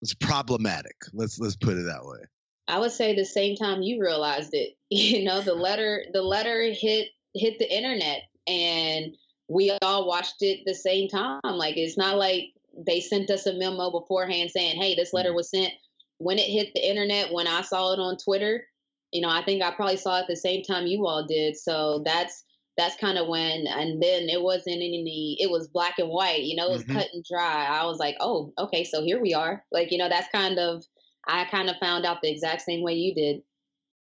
[0.00, 0.96] was problematic?
[1.12, 2.20] Let's let's put it that way.
[2.68, 4.76] I would say the same time you realized it.
[4.92, 9.14] You know, the letter the letter hit hit the internet and
[9.50, 11.40] we all watched it the same time.
[11.44, 12.52] Like it's not like
[12.86, 15.36] they sent us a memo beforehand saying, "Hey, this letter mm-hmm.
[15.36, 15.72] was sent."
[16.18, 18.64] When it hit the internet, when I saw it on Twitter,
[19.10, 21.56] you know, I think I probably saw it the same time you all did.
[21.56, 22.44] So that's
[22.76, 26.56] that's kind of when and then it wasn't any it was black and white you
[26.56, 26.94] know it was mm-hmm.
[26.94, 30.08] cut and dry i was like oh okay so here we are like you know
[30.08, 30.82] that's kind of
[31.26, 33.42] i kind of found out the exact same way you did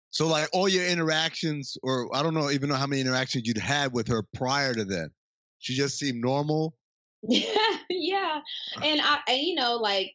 [0.09, 3.57] so like all your interactions or i don't know even know how many interactions you'd
[3.57, 5.09] had with her prior to then
[5.65, 6.75] she just seemed normal
[7.27, 7.43] yeah
[7.89, 8.39] yeah
[8.83, 10.13] and i and you know like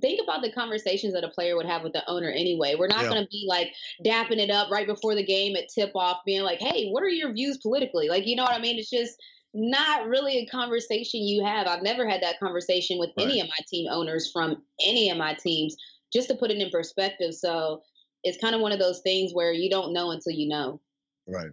[0.00, 2.74] think about the conversations that a player would have with the owner anyway.
[2.78, 3.08] We're not yeah.
[3.08, 3.72] going to be like
[4.04, 7.08] dapping it up right before the game at tip off, being like, hey, what are
[7.08, 8.08] your views politically?
[8.08, 8.78] Like, you know what I mean?
[8.78, 9.16] It's just
[9.54, 11.66] not really a conversation you have.
[11.66, 13.26] I've never had that conversation with right.
[13.26, 15.74] any of my team owners from any of my teams,
[16.12, 17.34] just to put it in perspective.
[17.34, 17.82] So
[18.24, 20.80] it's kind of one of those things where you don't know until you know.
[21.26, 21.50] Right.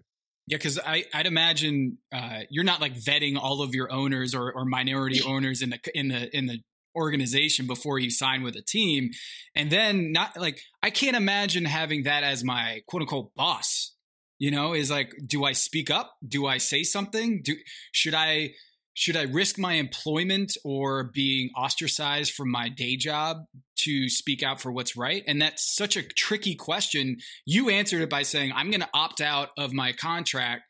[0.49, 4.65] Yeah, because I'd imagine uh, you're not like vetting all of your owners or, or
[4.65, 6.63] minority owners in the in the in the
[6.95, 9.11] organization before you sign with a team.
[9.53, 13.93] And then not like I can't imagine having that as my quote unquote boss.
[14.39, 16.15] You know, is like, do I speak up?
[16.27, 17.41] Do I say something?
[17.43, 17.53] Do
[17.91, 18.53] should I
[18.93, 23.37] should I risk my employment or being ostracized from my day job
[23.77, 25.23] to speak out for what's right?
[25.25, 27.17] And that's such a tricky question.
[27.45, 30.63] You answered it by saying, I'm going to opt out of my contract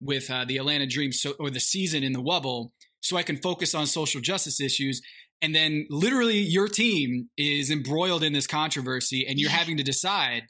[0.00, 2.70] with uh, the Atlanta Dream so, or the season in the Wubble
[3.00, 5.00] so I can focus on social justice issues
[5.42, 10.44] and then literally your team is embroiled in this controversy and you're having to decide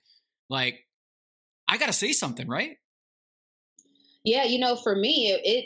[0.48, 0.80] like
[1.68, 2.76] i gotta say something right
[4.24, 5.64] yeah you know for me it, it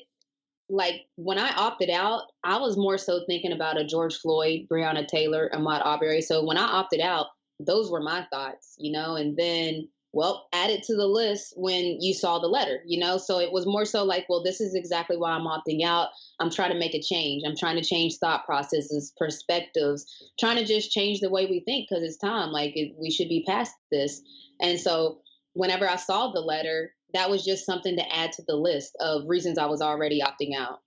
[0.70, 5.06] like when i opted out i was more so thinking about a george floyd breonna
[5.06, 7.26] taylor ahmaud arbery so when i opted out
[7.58, 12.00] those were my thoughts you know and then well, add it to the list when
[12.00, 13.16] you saw the letter, you know?
[13.16, 16.08] So it was more so like, well, this is exactly why I'm opting out.
[16.40, 17.42] I'm trying to make a change.
[17.46, 20.04] I'm trying to change thought processes, perspectives,
[20.38, 22.50] trying to just change the way we think because it's time.
[22.50, 24.20] Like, it, we should be past this.
[24.60, 25.20] And so
[25.52, 29.22] whenever I saw the letter, that was just something to add to the list of
[29.26, 30.80] reasons I was already opting out.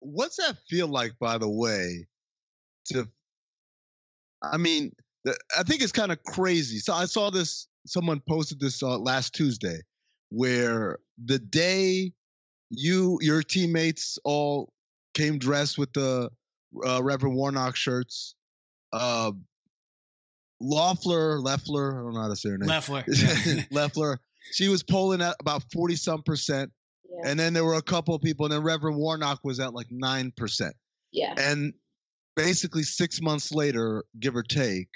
[0.00, 2.06] What's that feel like, by the way,
[2.86, 3.08] to,
[4.42, 4.92] I mean,
[5.26, 6.78] I think it's kind of crazy.
[6.78, 9.80] So I saw this someone posted this uh, last Tuesday,
[10.30, 12.12] where the day
[12.70, 14.72] you your teammates all
[15.14, 16.30] came dressed with the
[16.86, 18.34] uh, Reverend Warnock shirts.
[18.92, 19.32] Uh,
[20.60, 22.68] Loeffler, Leffler, I don't know how to say her name.
[22.68, 23.04] Leffler.
[23.70, 24.20] Leffler.
[24.52, 26.70] She was polling at about 40 some percent.
[27.04, 27.30] Yeah.
[27.30, 29.88] And then there were a couple of people, and then Reverend Warnock was at like
[29.88, 30.72] 9%.
[31.12, 31.34] Yeah.
[31.36, 31.74] And
[32.36, 34.88] basically, six months later, give or take,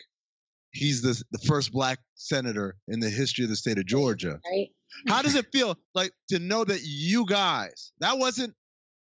[0.72, 4.40] he's the the first black senator in the history of the state of Georgia.
[4.50, 4.68] Right.
[5.06, 8.54] How does it feel like to know that you guys that wasn't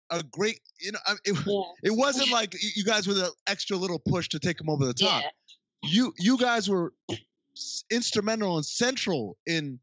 [0.09, 1.61] a great you know it, yeah.
[1.83, 4.93] it wasn't like you guys were the extra little push to take him over the
[4.93, 5.23] top.
[5.23, 5.29] Yeah.
[5.83, 6.93] You you guys were
[7.91, 9.79] instrumental and central in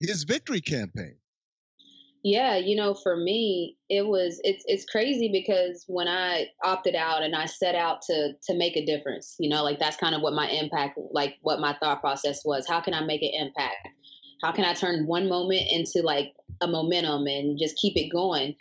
[0.00, 1.16] his victory campaign.
[2.28, 7.22] Yeah, you know, for me, it was it's it's crazy because when I opted out
[7.22, 10.22] and I set out to to make a difference, you know, like that's kind of
[10.22, 12.66] what my impact, like what my thought process was.
[12.66, 13.88] How can I make an impact?
[14.42, 18.56] How can I turn one moment into like a momentum and just keep it going?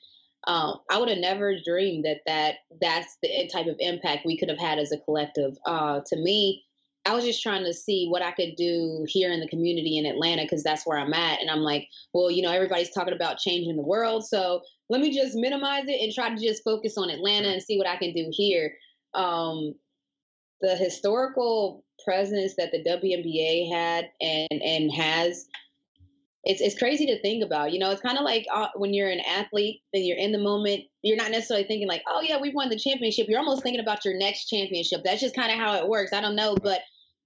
[0.47, 4.49] Um, I would have never dreamed that that that's the type of impact we could
[4.49, 5.57] have had as a collective.
[5.65, 6.64] Uh, to me,
[7.05, 10.07] I was just trying to see what I could do here in the community in
[10.07, 11.39] Atlanta because that's where I'm at.
[11.39, 14.25] And I'm like, well, you know, everybody's talking about changing the world.
[14.25, 17.77] So let me just minimize it and try to just focus on Atlanta and see
[17.77, 18.75] what I can do here.
[19.13, 19.75] Um,
[20.61, 25.45] the historical presence that the WNBA had and, and has,
[26.43, 27.71] it's, it's crazy to think about.
[27.71, 30.39] You know, it's kind of like uh, when you're an athlete and you're in the
[30.39, 33.27] moment, you're not necessarily thinking like, oh, yeah, we won the championship.
[33.29, 35.01] You're almost thinking about your next championship.
[35.03, 36.11] That's just kind of how it works.
[36.11, 36.55] I don't know.
[36.55, 36.81] But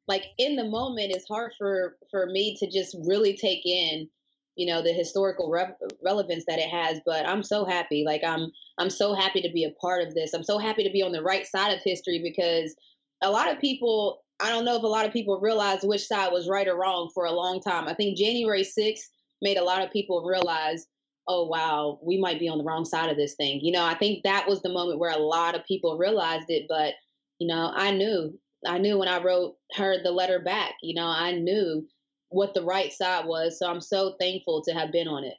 [0.09, 4.09] like in the moment it's hard for for me to just really take in
[4.55, 8.51] you know the historical re- relevance that it has but i'm so happy like i'm
[8.79, 10.33] i'm so happy to be a part of this.
[10.33, 12.75] I'm so happy to be on the right side of history because
[13.21, 16.33] a lot of people i don't know if a lot of people realize which side
[16.33, 17.87] was right or wrong for a long time.
[17.87, 19.03] I think january 6th
[19.41, 20.87] made a lot of people realize
[21.27, 23.59] oh wow we might be on the wrong side of this thing.
[23.61, 26.65] You know i think that was the moment where a lot of people realized it
[26.67, 26.95] but
[27.37, 31.07] you know i knew I knew when I wrote her the letter back, you know,
[31.07, 31.87] I knew
[32.29, 33.57] what the right side was.
[33.59, 35.35] So I'm so thankful to have been on it.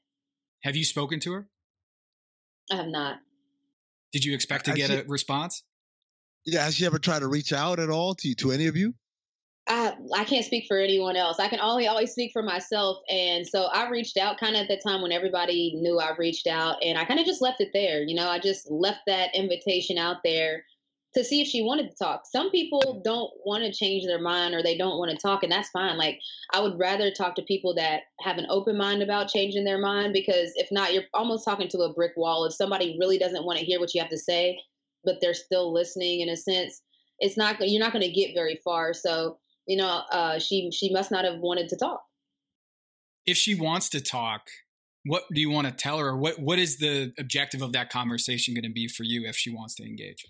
[0.62, 1.48] Have you spoken to her?
[2.70, 3.18] I have not.
[4.12, 5.62] Did you expect to get she, a response?
[6.44, 8.94] Yeah, has she ever tried to reach out at all to to any of you?
[9.68, 11.38] I I can't speak for anyone else.
[11.38, 12.98] I can only always speak for myself.
[13.08, 16.46] And so I reached out kind of at the time when everybody knew I reached
[16.46, 18.02] out and I kind of just left it there.
[18.02, 20.64] You know, I just left that invitation out there
[21.14, 22.22] to see if she wanted to talk.
[22.24, 25.50] Some people don't want to change their mind or they don't want to talk, and
[25.50, 25.98] that's fine.
[25.98, 26.20] Like,
[26.52, 30.12] I would rather talk to people that have an open mind about changing their mind
[30.12, 32.44] because if not, you're almost talking to a brick wall.
[32.44, 34.60] If somebody really doesn't want to hear what you have to say,
[35.04, 36.80] but they're still listening in a sense,
[37.18, 38.94] it's not you're not going to get very far.
[38.94, 42.02] So, you know, uh, she she must not have wanted to talk.
[43.26, 44.42] If she wants to talk,
[45.04, 46.16] what do you want to tell her?
[46.16, 49.50] What what is the objective of that conversation going to be for you if she
[49.50, 50.24] wants to engage?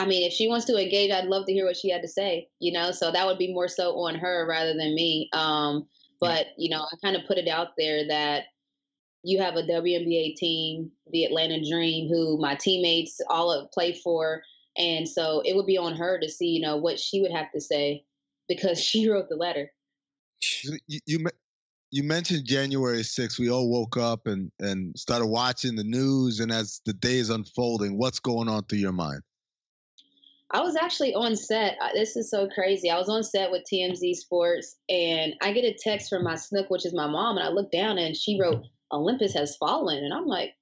[0.00, 2.08] I mean, if she wants to engage, I'd love to hear what she had to
[2.08, 5.28] say, you know, so that would be more so on her rather than me.
[5.34, 5.86] Um,
[6.18, 8.44] but, you know, I kind of put it out there that
[9.22, 14.40] you have a WNBA team, the Atlanta Dream, who my teammates all of play for.
[14.78, 17.52] And so it would be on her to see, you know, what she would have
[17.52, 18.06] to say
[18.48, 19.70] because she wrote the letter.
[20.64, 21.26] You, you,
[21.90, 23.38] you mentioned January 6th.
[23.38, 26.40] We all woke up and, and started watching the news.
[26.40, 29.20] And as the day is unfolding, what's going on through your mind?
[30.52, 31.78] I was actually on set.
[31.94, 32.90] This is so crazy.
[32.90, 36.70] I was on set with TMZ Sports, and I get a text from my snook,
[36.70, 40.12] which is my mom, and I look down and she wrote Olympus has fallen, and
[40.12, 40.54] I'm like,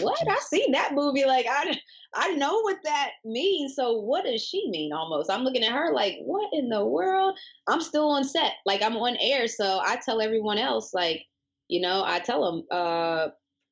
[0.00, 0.28] what?
[0.28, 1.24] I seen that movie.
[1.24, 1.78] Like I,
[2.14, 3.76] I know what that means.
[3.76, 4.92] So what does she mean?
[4.92, 5.30] Almost.
[5.30, 7.38] I'm looking at her like, what in the world?
[7.66, 8.54] I'm still on set.
[8.64, 9.46] Like I'm on air.
[9.48, 11.26] So I tell everyone else, like,
[11.68, 13.28] you know, I tell them, uh,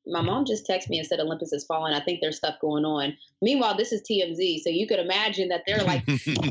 [0.06, 1.92] my mom just texted me and said Olympus has fallen.
[1.92, 3.16] I think there's stuff going on.
[3.42, 6.44] Meanwhile, this is TMZ, so you could imagine that they're like, you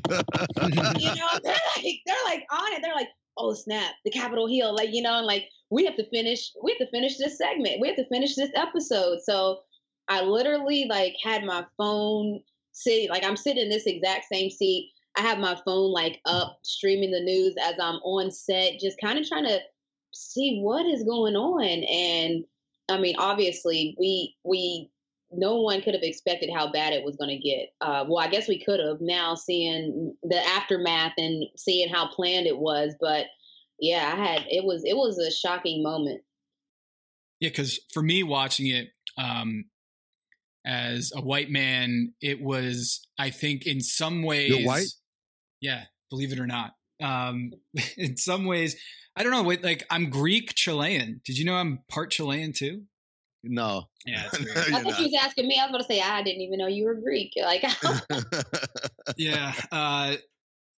[1.15, 2.81] know, they're like they're like on it.
[2.81, 6.09] They're like, oh snap, the Capitol Hill, like you know, and like we have to
[6.09, 9.19] finish, we have to finish this segment, we have to finish this episode.
[9.23, 9.59] So
[10.07, 12.41] I literally like had my phone
[12.71, 14.91] sit, like I'm sitting in this exact same seat.
[15.17, 19.17] I have my phone like up, streaming the news as I'm on set, just kind
[19.17, 19.59] of trying to
[20.13, 22.45] see what is going on and
[22.89, 24.91] I mean, obviously, we we
[25.31, 27.69] no one could have expected how bad it was going to get.
[27.81, 32.47] Uh, well, I guess we could have now seeing the aftermath and seeing how planned
[32.47, 33.25] it was, but
[33.79, 36.21] yeah, I had it was it was a shocking moment.
[37.39, 39.65] Yeah, because for me watching it um,
[40.65, 44.87] as a white man, it was I think in some ways You're white.
[45.59, 47.51] Yeah, believe it or not, um,
[47.97, 48.75] in some ways
[49.15, 49.43] I don't know.
[49.43, 51.21] Wait, like I'm Greek Chilean.
[51.25, 52.83] Did you know I'm part Chilean too?
[53.43, 53.83] No.
[54.05, 54.27] Yeah.
[54.31, 55.59] I thought you was asking me.
[55.59, 57.33] I was going to say I didn't even know you were Greek.
[57.41, 57.63] Like.
[59.17, 59.53] yeah.
[59.71, 60.15] Uh,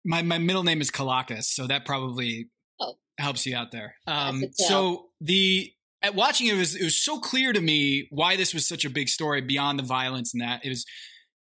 [0.03, 2.49] my my middle name is Kalakis, so that probably
[2.80, 2.95] oh.
[3.18, 3.95] helps you out there.
[4.05, 8.53] Um, so the at watching it was it was so clear to me why this
[8.53, 10.86] was such a big story beyond the violence and that it was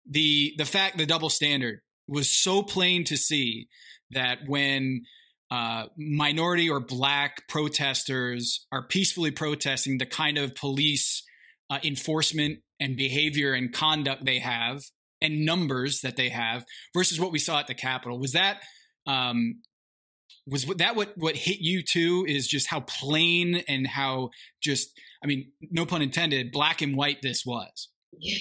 [0.09, 3.67] the the fact the double standard was so plain to see
[4.11, 5.03] that when
[5.51, 11.23] uh, minority or black protesters are peacefully protesting the kind of police
[11.69, 14.81] uh, enforcement and behavior and conduct they have
[15.21, 18.19] and numbers that they have versus what we saw at the Capitol.
[18.19, 18.61] Was that
[19.07, 19.61] um,
[20.47, 22.25] was that what what hit you too?
[22.27, 24.29] Is just how plain and how
[24.61, 24.89] just
[25.23, 27.89] I mean, no pun intended, black and white this was.
[28.19, 28.37] Yeah,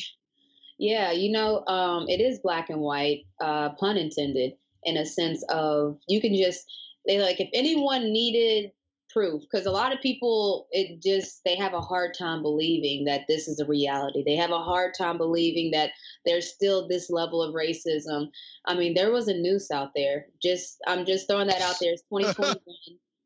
[0.79, 4.53] yeah you know, um, it is black and white, uh, pun intended,
[4.85, 6.64] in a sense of you can just
[7.07, 8.70] they like if anyone needed
[9.14, 13.22] proof because a lot of people it just they have a hard time believing that
[13.28, 14.24] this is a reality.
[14.26, 15.91] They have a hard time believing that
[16.26, 18.26] there's still this level of racism.
[18.66, 20.26] I mean there was a noose out there.
[20.43, 21.93] Just i'm just throwing that out there.
[21.93, 22.57] It's 2021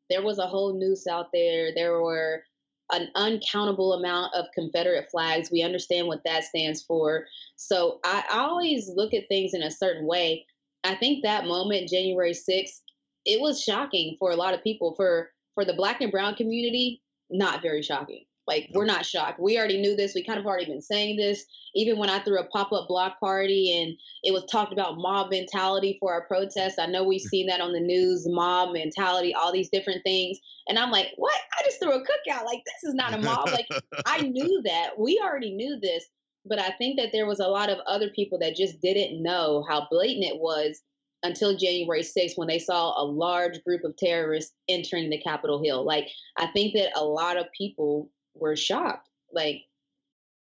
[0.09, 1.69] there was a whole noose out there.
[1.75, 2.43] There were
[2.91, 5.51] an uncountable amount of confederate flags.
[5.51, 7.25] We understand what that stands for.
[7.55, 10.45] So i, I always look at things in a certain way
[10.83, 12.81] i think that moment january 6th
[13.25, 14.93] it was shocking for a lot of people.
[14.95, 18.25] For for the black and brown community, not very shocking.
[18.47, 19.39] Like we're not shocked.
[19.39, 20.15] We already knew this.
[20.15, 21.45] We kind of already been saying this.
[21.75, 25.29] Even when I threw a pop up block party and it was talked about mob
[25.29, 26.79] mentality for our protests.
[26.79, 30.39] I know we've seen that on the news, mob mentality, all these different things.
[30.67, 31.39] And I'm like, what?
[31.59, 32.45] I just threw a cookout.
[32.45, 33.49] Like this is not a mob.
[33.51, 33.67] Like
[34.07, 34.97] I knew that.
[34.97, 36.05] We already knew this.
[36.45, 39.65] But I think that there was a lot of other people that just didn't know
[39.67, 40.81] how blatant it was
[41.23, 45.83] until January 6th when they saw a large group of terrorists entering the Capitol Hill.
[45.83, 49.09] Like, I think that a lot of people were shocked.
[49.33, 49.63] Like,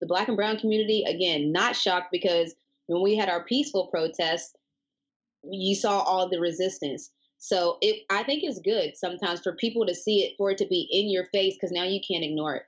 [0.00, 2.54] the black and brown community, again, not shocked because
[2.86, 4.54] when we had our peaceful protests,
[5.42, 7.10] you saw all the resistance.
[7.38, 10.66] So it, I think it's good sometimes for people to see it, for it to
[10.66, 12.64] be in your face, because now you can't ignore it.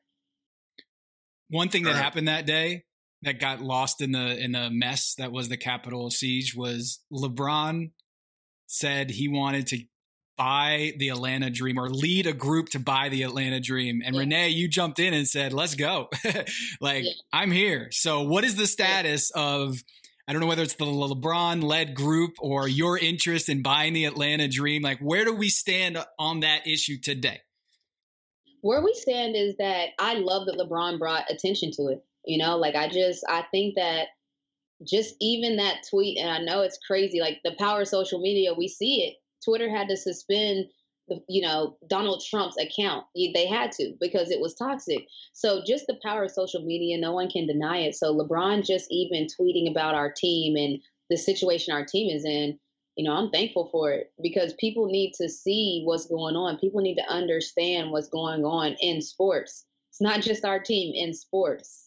[1.49, 2.85] One thing that happened that day
[3.23, 7.91] that got lost in the in the mess that was the Capitol siege was LeBron
[8.67, 9.81] said he wanted to
[10.37, 14.03] buy the Atlanta Dream or lead a group to buy the Atlanta Dream.
[14.05, 14.21] And yeah.
[14.21, 16.09] Renee, you jumped in and said, "Let's go!"
[16.81, 17.13] like yeah.
[17.33, 17.89] I'm here.
[17.91, 19.43] So, what is the status yeah.
[19.43, 19.83] of
[20.29, 24.07] I don't know whether it's the LeBron led group or your interest in buying the
[24.07, 24.83] Atlanta Dream.
[24.83, 27.43] Like, where do we stand on that issue today?
[28.61, 32.05] Where we stand is that I love that LeBron brought attention to it.
[32.27, 34.09] You know, like I just, I think that
[34.87, 38.53] just even that tweet, and I know it's crazy, like the power of social media,
[38.53, 39.15] we see it.
[39.45, 40.67] Twitter had to suspend
[41.29, 43.05] you know Donald Trump's account.
[43.15, 45.07] They had to because it was toxic.
[45.33, 47.95] So just the power of social media, no one can deny it.
[47.95, 52.59] So LeBron just even tweeting about our team and the situation our team is in,
[52.97, 56.59] you know, I'm thankful for it because people need to see what's going on.
[56.59, 59.65] People need to understand what's going on in sports.
[59.91, 61.86] It's not just our team in sports.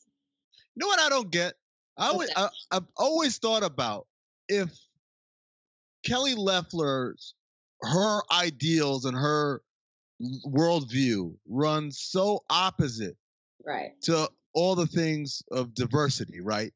[0.80, 1.56] You know what I don't get?
[1.98, 4.08] I always, I, I've always thought about
[4.48, 4.70] if
[6.06, 7.34] Kelly Loeffler's
[7.82, 9.62] her ideals and her
[10.48, 13.18] worldview run so opposite
[13.66, 13.92] right.
[14.04, 16.72] to all the things of diversity right?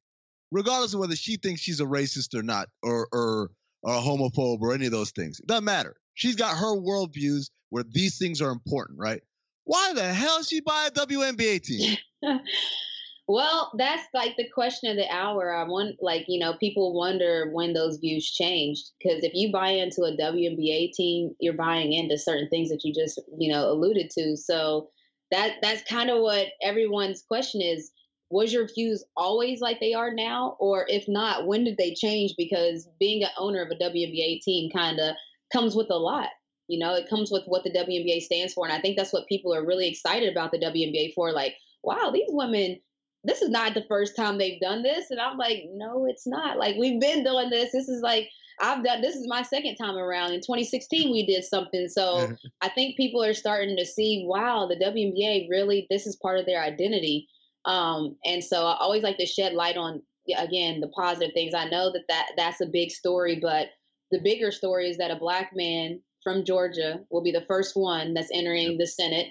[0.51, 3.51] Regardless of whether she thinks she's a racist or not or or,
[3.83, 5.95] or a homophobe or any of those things it doesn't matter.
[6.13, 9.21] She's got her worldviews where these things are important right?
[9.63, 11.97] Why the hell she buy a WNBA team
[13.28, 15.53] Well, that's like the question of the hour.
[15.53, 19.69] I want, like, you know, people wonder when those views changed because if you buy
[19.69, 24.09] into a WNBA team, you're buying into certain things that you just, you know, alluded
[24.11, 24.36] to.
[24.36, 24.89] So
[25.32, 27.91] that that's kind of what everyone's question is.
[28.30, 32.34] Was your views always like they are now, or if not, when did they change?
[32.36, 35.15] Because being an owner of a WNBA team kind of
[35.53, 36.30] comes with a lot.
[36.67, 39.28] You know, it comes with what the WNBA stands for, and I think that's what
[39.28, 41.32] people are really excited about the WNBA for.
[41.32, 42.80] Like, wow, these women
[43.24, 45.09] this is not the first time they've done this.
[45.09, 46.57] And I'm like, no, it's not.
[46.57, 47.71] Like, we've been doing this.
[47.71, 50.34] This is like, I've done, this is my second time around.
[50.34, 51.88] In 2016, we did something.
[51.88, 56.39] So I think people are starting to see, wow, the WNBA really, this is part
[56.39, 57.28] of their identity.
[57.65, 60.01] Um, and so I always like to shed light on,
[60.38, 61.53] again, the positive things.
[61.53, 63.67] I know that, that that's a big story, but
[64.11, 68.13] the bigger story is that a black man from Georgia will be the first one
[68.13, 69.28] that's entering the Senate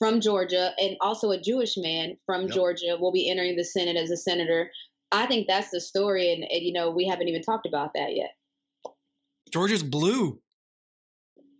[0.00, 2.52] from Georgia and also a Jewish man from yep.
[2.52, 4.70] Georgia will be entering the Senate as a senator.
[5.12, 8.16] I think that's the story, and, and you know we haven't even talked about that
[8.16, 8.30] yet.
[9.52, 10.40] Georgia's blue.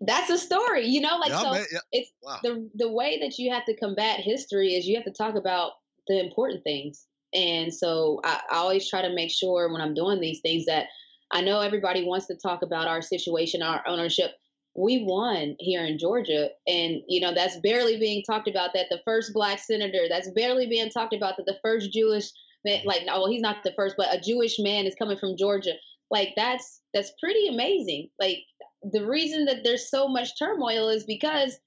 [0.00, 1.18] That's a story, you know.
[1.18, 1.78] Like yeah, so, yeah.
[1.92, 2.38] it's wow.
[2.42, 5.72] the the way that you have to combat history is you have to talk about
[6.08, 10.20] the important things, and so I, I always try to make sure when I'm doing
[10.20, 10.86] these things that
[11.30, 14.30] I know everybody wants to talk about our situation, our ownership,
[14.74, 16.48] we won here in Georgia.
[16.66, 20.66] And, you know, that's barely being talked about that the first black senator, that's barely
[20.66, 22.30] being talked about that the first Jewish
[22.64, 22.88] man, mm-hmm.
[22.88, 25.74] like, no, well, he's not the first, but a Jewish man is coming from Georgia.
[26.10, 28.10] Like, that's, that's pretty amazing.
[28.18, 28.38] Like,
[28.82, 31.58] the reason that there's so much turmoil is because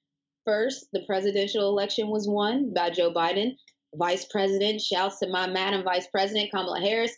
[0.46, 3.56] first, the presidential election was won by Joe Biden.
[3.96, 7.14] Vice president shouts to my madam vice president, Kamala Harris.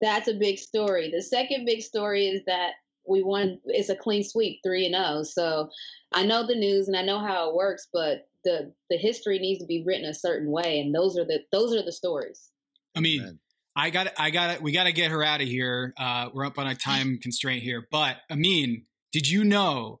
[0.00, 1.10] That's a big story.
[1.14, 2.70] The second big story is that
[3.10, 3.58] we won.
[3.66, 5.06] It's a clean sweep, three and zero.
[5.18, 5.22] Oh.
[5.24, 5.70] So
[6.12, 9.60] I know the news and I know how it works, but the the history needs
[9.60, 12.50] to be written a certain way, and those are the those are the stories.
[12.96, 13.20] I mean.
[13.20, 13.38] Amen.
[13.76, 14.62] I got I got it.
[14.62, 15.94] We got to get her out of here.
[15.96, 17.86] Uh, we're up on a time constraint here.
[17.90, 20.00] But I mean, did you know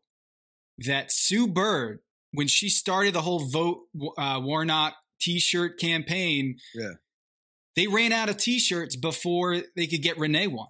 [0.78, 2.00] that Sue Bird,
[2.32, 3.82] when she started the whole vote
[4.18, 6.94] uh, Warnock T-shirt campaign, yeah,
[7.76, 10.68] they ran out of T-shirts before they could get Renee one.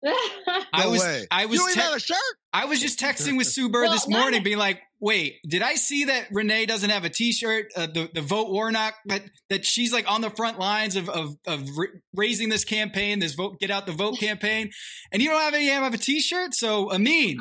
[0.72, 1.26] I was way.
[1.30, 2.16] I was you te- a shirt.
[2.52, 5.74] I was just texting with Sue Bird well, this morning, being like, "Wait, did I
[5.74, 7.66] see that Renee doesn't have a T-shirt?
[7.76, 11.34] Uh, the the vote Warnock that that she's like on the front lines of of,
[11.46, 11.68] of
[12.14, 14.70] raising this campaign, this vote get out the vote campaign,
[15.12, 16.54] and you don't have any have a T-shirt.
[16.54, 17.38] So Amin,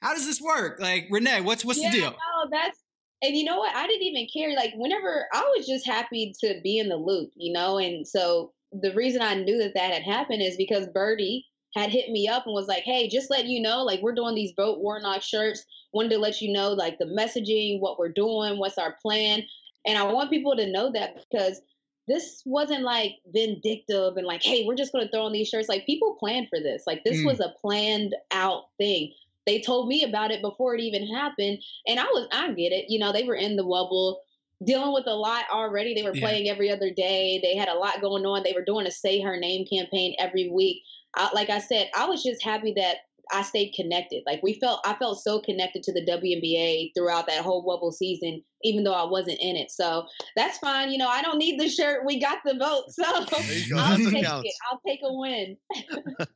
[0.00, 0.80] how does this work?
[0.80, 2.10] Like Renee, what's what's yeah, the deal?
[2.10, 2.78] No, that's
[3.22, 3.74] and you know what?
[3.74, 4.54] I didn't even care.
[4.56, 8.52] Like whenever I was just happy to be in the loop, you know, and so
[8.72, 12.46] the reason I knew that that had happened is because Birdie had hit me up
[12.46, 15.64] and was like, "Hey, just let you know, like we're doing these vote Warnock shirts.
[15.92, 19.42] Wanted to let you know, like the messaging, what we're doing, what's our plan."
[19.86, 21.60] And I want people to know that because
[22.08, 25.68] this wasn't like vindictive and like, "Hey, we're just going to throw on these shirts."
[25.68, 26.84] Like people planned for this.
[26.86, 27.26] Like this mm.
[27.26, 29.12] was a planned out thing.
[29.46, 32.86] They told me about it before it even happened, and I was, I get it.
[32.88, 34.16] You know, they were in the Wubble
[34.64, 35.94] dealing with a lot already.
[35.94, 36.52] They were playing yeah.
[36.52, 37.40] every other day.
[37.42, 38.42] They had a lot going on.
[38.42, 40.82] They were doing a say her name campaign every week.
[41.14, 42.96] I, like I said, I was just happy that
[43.32, 44.22] I stayed connected.
[44.26, 48.42] Like we felt, I felt so connected to the WNBA throughout that whole Wubble season,
[48.62, 49.70] even though I wasn't in it.
[49.70, 50.06] So
[50.36, 50.90] that's fine.
[50.90, 52.04] You know, I don't need the shirt.
[52.04, 54.26] We got the vote, so I'll take it.
[54.70, 55.56] I'll take a win.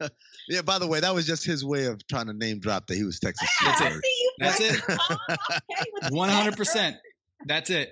[0.48, 0.62] yeah.
[0.62, 3.04] By the way, that was just his way of trying to name drop that he
[3.04, 3.48] was Texas.
[3.64, 4.02] That's it.
[4.38, 6.12] That's it.
[6.12, 6.96] One hundred percent.
[7.46, 7.90] That's it.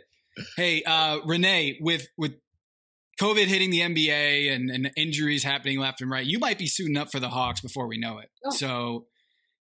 [0.57, 2.35] Hey, uh, Renee, with with
[3.21, 6.97] COVID hitting the NBA and, and injuries happening left and right, you might be suiting
[6.97, 8.29] up for the Hawks before we know it.
[8.45, 8.51] Oh.
[8.51, 9.07] So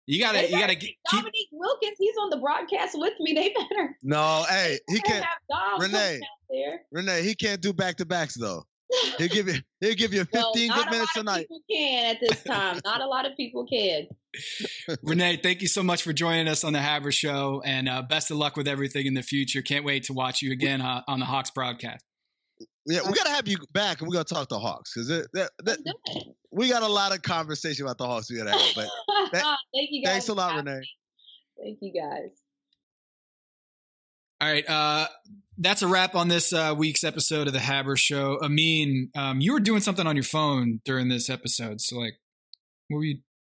[0.06, 0.96] you gotta They you gotta better- keep.
[1.10, 3.32] Dominique Wilkins, he's on the broadcast with me.
[3.34, 3.96] They better.
[4.02, 5.24] No, hey, he can't.
[5.24, 5.92] have Dom Renee.
[5.92, 6.80] coming out there.
[6.92, 8.64] Renee, he can't do back to backs though.
[9.18, 9.56] He'll give you.
[9.80, 11.40] He'll give you 15 Well, good not a minutes lot of tonight.
[11.40, 12.80] people can at this time.
[12.86, 14.06] Not a lot of people can.
[15.02, 18.30] Renee, thank you so much for joining us on the Haber Show, and uh, best
[18.30, 19.60] of luck with everything in the future.
[19.60, 22.02] Can't wait to watch you again uh, on the Hawks broadcast.
[22.90, 25.92] Yeah, we gotta have you back, and we gotta talk to Hawks because Let's do
[26.06, 26.26] it.
[26.50, 28.74] we got a lot of conversation about the Hawks we gotta have.
[28.74, 28.88] But
[29.32, 29.42] that-
[29.74, 30.12] Thank you guys.
[30.12, 30.78] thanks a lot, Renee.
[30.78, 30.88] me.
[31.62, 32.30] Thank you guys.
[34.40, 35.08] All right, uh,
[35.58, 38.38] that's a wrap on this uh, week's episode of the Haber Show.
[38.40, 42.14] Amin, um, you were doing something on your phone during this episode, so like,
[42.88, 43.16] what were you?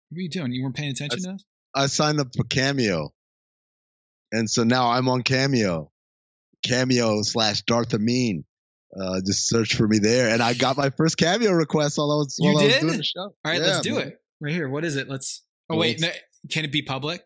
[0.08, 0.52] What were you doing?
[0.52, 1.44] You weren't paying attention to us?
[1.74, 3.10] I signed up for Cameo,
[4.32, 5.90] and so now I'm on Cameo,
[6.64, 8.44] Cameo slash Darth Amin.
[8.94, 12.14] Uh, just search for me there, and I got my first Cameo request while I
[12.16, 12.80] was You while I was did?
[12.80, 13.20] doing the show.
[13.20, 14.08] All right, Yeah, let's do man.
[14.08, 14.68] it right here.
[14.68, 15.08] What is it?
[15.08, 15.42] Let's.
[15.68, 16.08] Oh Well, wait, no,
[16.50, 17.22] can it be public?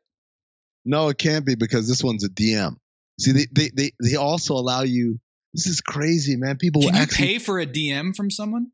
[0.85, 2.75] No, it can't be because this one's a DM.
[3.21, 5.21] See, they they they, they also allow you.
[5.55, 6.57] This is crazy, man.
[6.57, 8.69] People Can you actually pay for a DM from someone?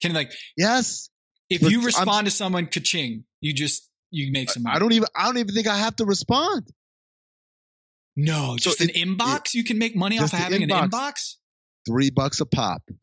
[0.00, 1.08] Can like yes.
[1.50, 4.76] if you I'm- respond to someone, ka-ching, you just you make some money.
[4.76, 6.68] I don't even I don't even think I have to respond.
[8.16, 9.54] No, So just an it- inbox.
[9.54, 11.34] you can make money off of having an inbox.
[11.86, 12.82] Three bucks a pop.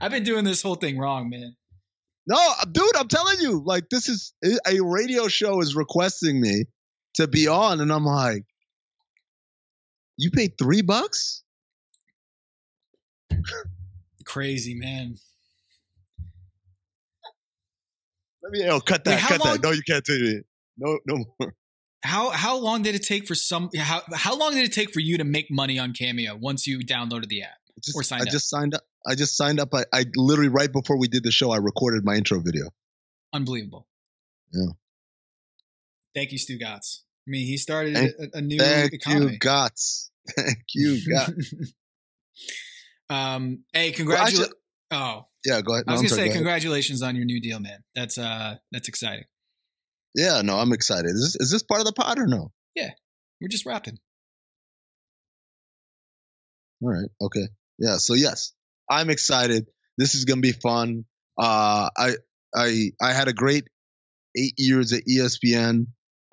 [0.00, 1.54] I've been doing this whole thing wrong, man.
[2.26, 4.32] No, uh, dude, I'm telling you, like this is
[4.66, 6.64] a radio show is requesting me
[7.14, 8.44] to be on, and I'm like,
[10.16, 11.42] you paid three bucks?
[14.24, 15.16] Crazy, man.
[18.42, 19.62] Let me oh, cut that, how cut long- that.
[19.62, 20.46] No, you can't do it.
[20.76, 21.54] No, no more.
[22.02, 25.00] How how long did it take for some how how long did it take for
[25.00, 27.58] you to make money on Cameo once you downloaded the app?
[27.84, 28.30] Just- Or signed I up.
[28.30, 28.82] just signed up.
[29.06, 29.74] I just signed up.
[29.74, 32.66] I, I literally right before we did the show, I recorded my intro video.
[33.32, 33.86] Unbelievable.
[34.52, 34.66] Yeah.
[36.14, 37.00] Thank you, Stugotz.
[37.26, 39.32] I mean, he started Thank- a, a new Thank economy.
[39.32, 40.08] you, Gots.
[40.36, 41.44] Thank you, Gots.
[43.14, 44.52] um, hey, congratulations.
[44.90, 45.84] oh, yeah, go ahead.
[45.86, 46.34] I No, was I'm gonna sorry, say go ahead.
[46.36, 47.78] congratulations on your new deal, man.
[47.94, 49.24] That's uh, that's exciting.
[50.14, 51.10] Yeah, no, I'm excited.
[51.10, 52.50] Is this, is this part of the pod or no?
[52.74, 52.90] Yeah,
[53.40, 53.98] we're just rapping.
[56.82, 57.08] All right.
[57.20, 57.48] Okay.
[57.78, 57.96] Yeah.
[57.98, 58.52] So yes,
[58.88, 59.68] I'm excited.
[59.98, 61.04] This is gonna be fun.
[61.38, 62.14] Uh, I
[62.54, 63.68] I I had a great
[64.36, 65.86] eight years at ESPN.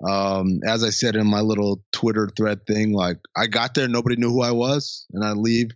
[0.06, 4.16] Um, as I said in my little Twitter thread thing, like I got there, nobody
[4.16, 5.70] knew who I was, and I leave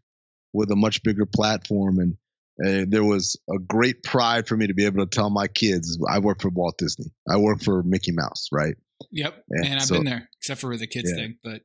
[0.52, 2.16] with a much bigger platform, and
[2.64, 5.98] uh, there was a great pride for me to be able to tell my kids
[6.08, 7.06] I work for Walt Disney.
[7.28, 8.74] I work for Mickey Mouse, right?
[9.10, 11.22] Yep, Yeah, and I've so- been there, except for the kids Yeah.
[11.22, 11.38] thing.
[11.42, 11.62] But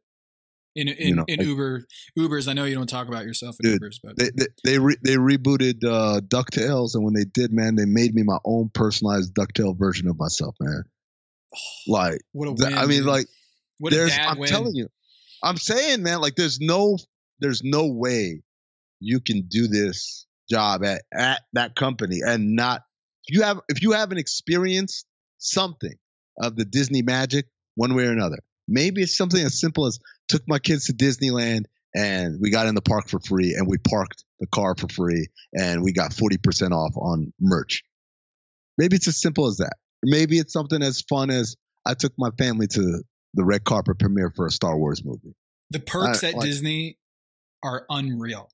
[0.75, 1.85] in in, You know, in Uber
[2.17, 4.79] Ubers, I know you don't talk about yourself in Dude, Ubers, but they they they,
[4.79, 8.69] re- they rebooted uh, Ducktales, and when they did, man, they made me my own
[8.73, 10.83] personalized Ducktale version of myself, man.
[11.88, 12.77] Like, what a win!
[12.77, 13.07] I mean, dude.
[13.07, 13.25] like,
[13.79, 14.49] what there's, I'm win.
[14.49, 14.88] telling you,
[15.43, 16.97] I'm saying, man, like, there's no,
[17.39, 18.43] there's no way
[18.99, 22.82] you can do this job at at that company and not
[23.28, 25.06] if you have if you haven't experienced
[25.38, 25.93] something
[26.41, 27.45] of the Disney magic
[27.76, 28.39] one way or another.
[28.68, 32.76] Maybe it's something as simple as took my kids to Disneyland and we got in
[32.76, 36.72] the park for free and we parked the car for free and we got 40%
[36.72, 37.84] off on merch.
[38.78, 39.74] Maybe it's as simple as that.
[40.04, 44.32] Maybe it's something as fun as I took my family to the red carpet premiere
[44.36, 45.36] for a Star Wars movie.
[45.70, 46.98] The perks I- at like- Disney
[47.64, 48.50] are unreal.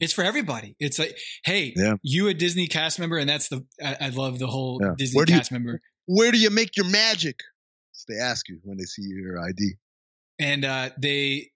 [0.00, 0.76] It's for everybody.
[0.78, 1.94] It's like, hey, Yeah.
[2.02, 4.94] you a Disney cast member, and that's the I, I love the whole Yeah.
[4.96, 5.80] Disney do you- cast member.
[6.06, 7.40] Where do you make your magic?
[7.92, 9.74] So they ask you when they see your ID.
[10.38, 11.50] and uh, they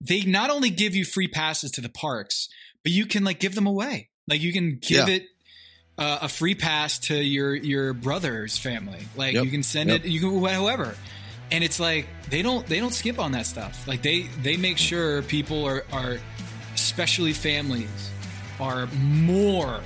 [0.00, 2.48] they not only give you free passes to the parks,
[2.82, 4.10] but you can like give them away.
[4.28, 5.14] Like you can give Yeah.
[5.14, 5.26] it
[5.98, 9.06] uh, a free pass to your your brother's family.
[9.16, 9.44] Like Yep.
[9.46, 10.04] you can send Yep.
[10.04, 10.94] it, you can whoever.
[11.50, 13.86] And it's like they don't they don't skip on that stuff.
[13.88, 16.18] Like they they make sure people are are
[16.92, 18.10] especially families
[18.60, 19.80] are more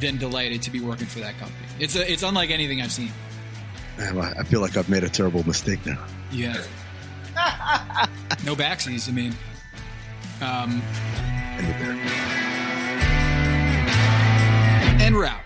[0.00, 1.66] than delighted to be working for that company.
[1.78, 3.12] It's a, it's unlike anything I've seen.
[3.98, 6.02] Man, I I feel like I've made a terrible mistake now.
[6.32, 6.54] Yeah.
[8.46, 9.10] no backsies.
[9.10, 9.34] I mean,
[10.40, 10.80] um,
[11.58, 11.92] End it there.
[15.06, 15.44] and route.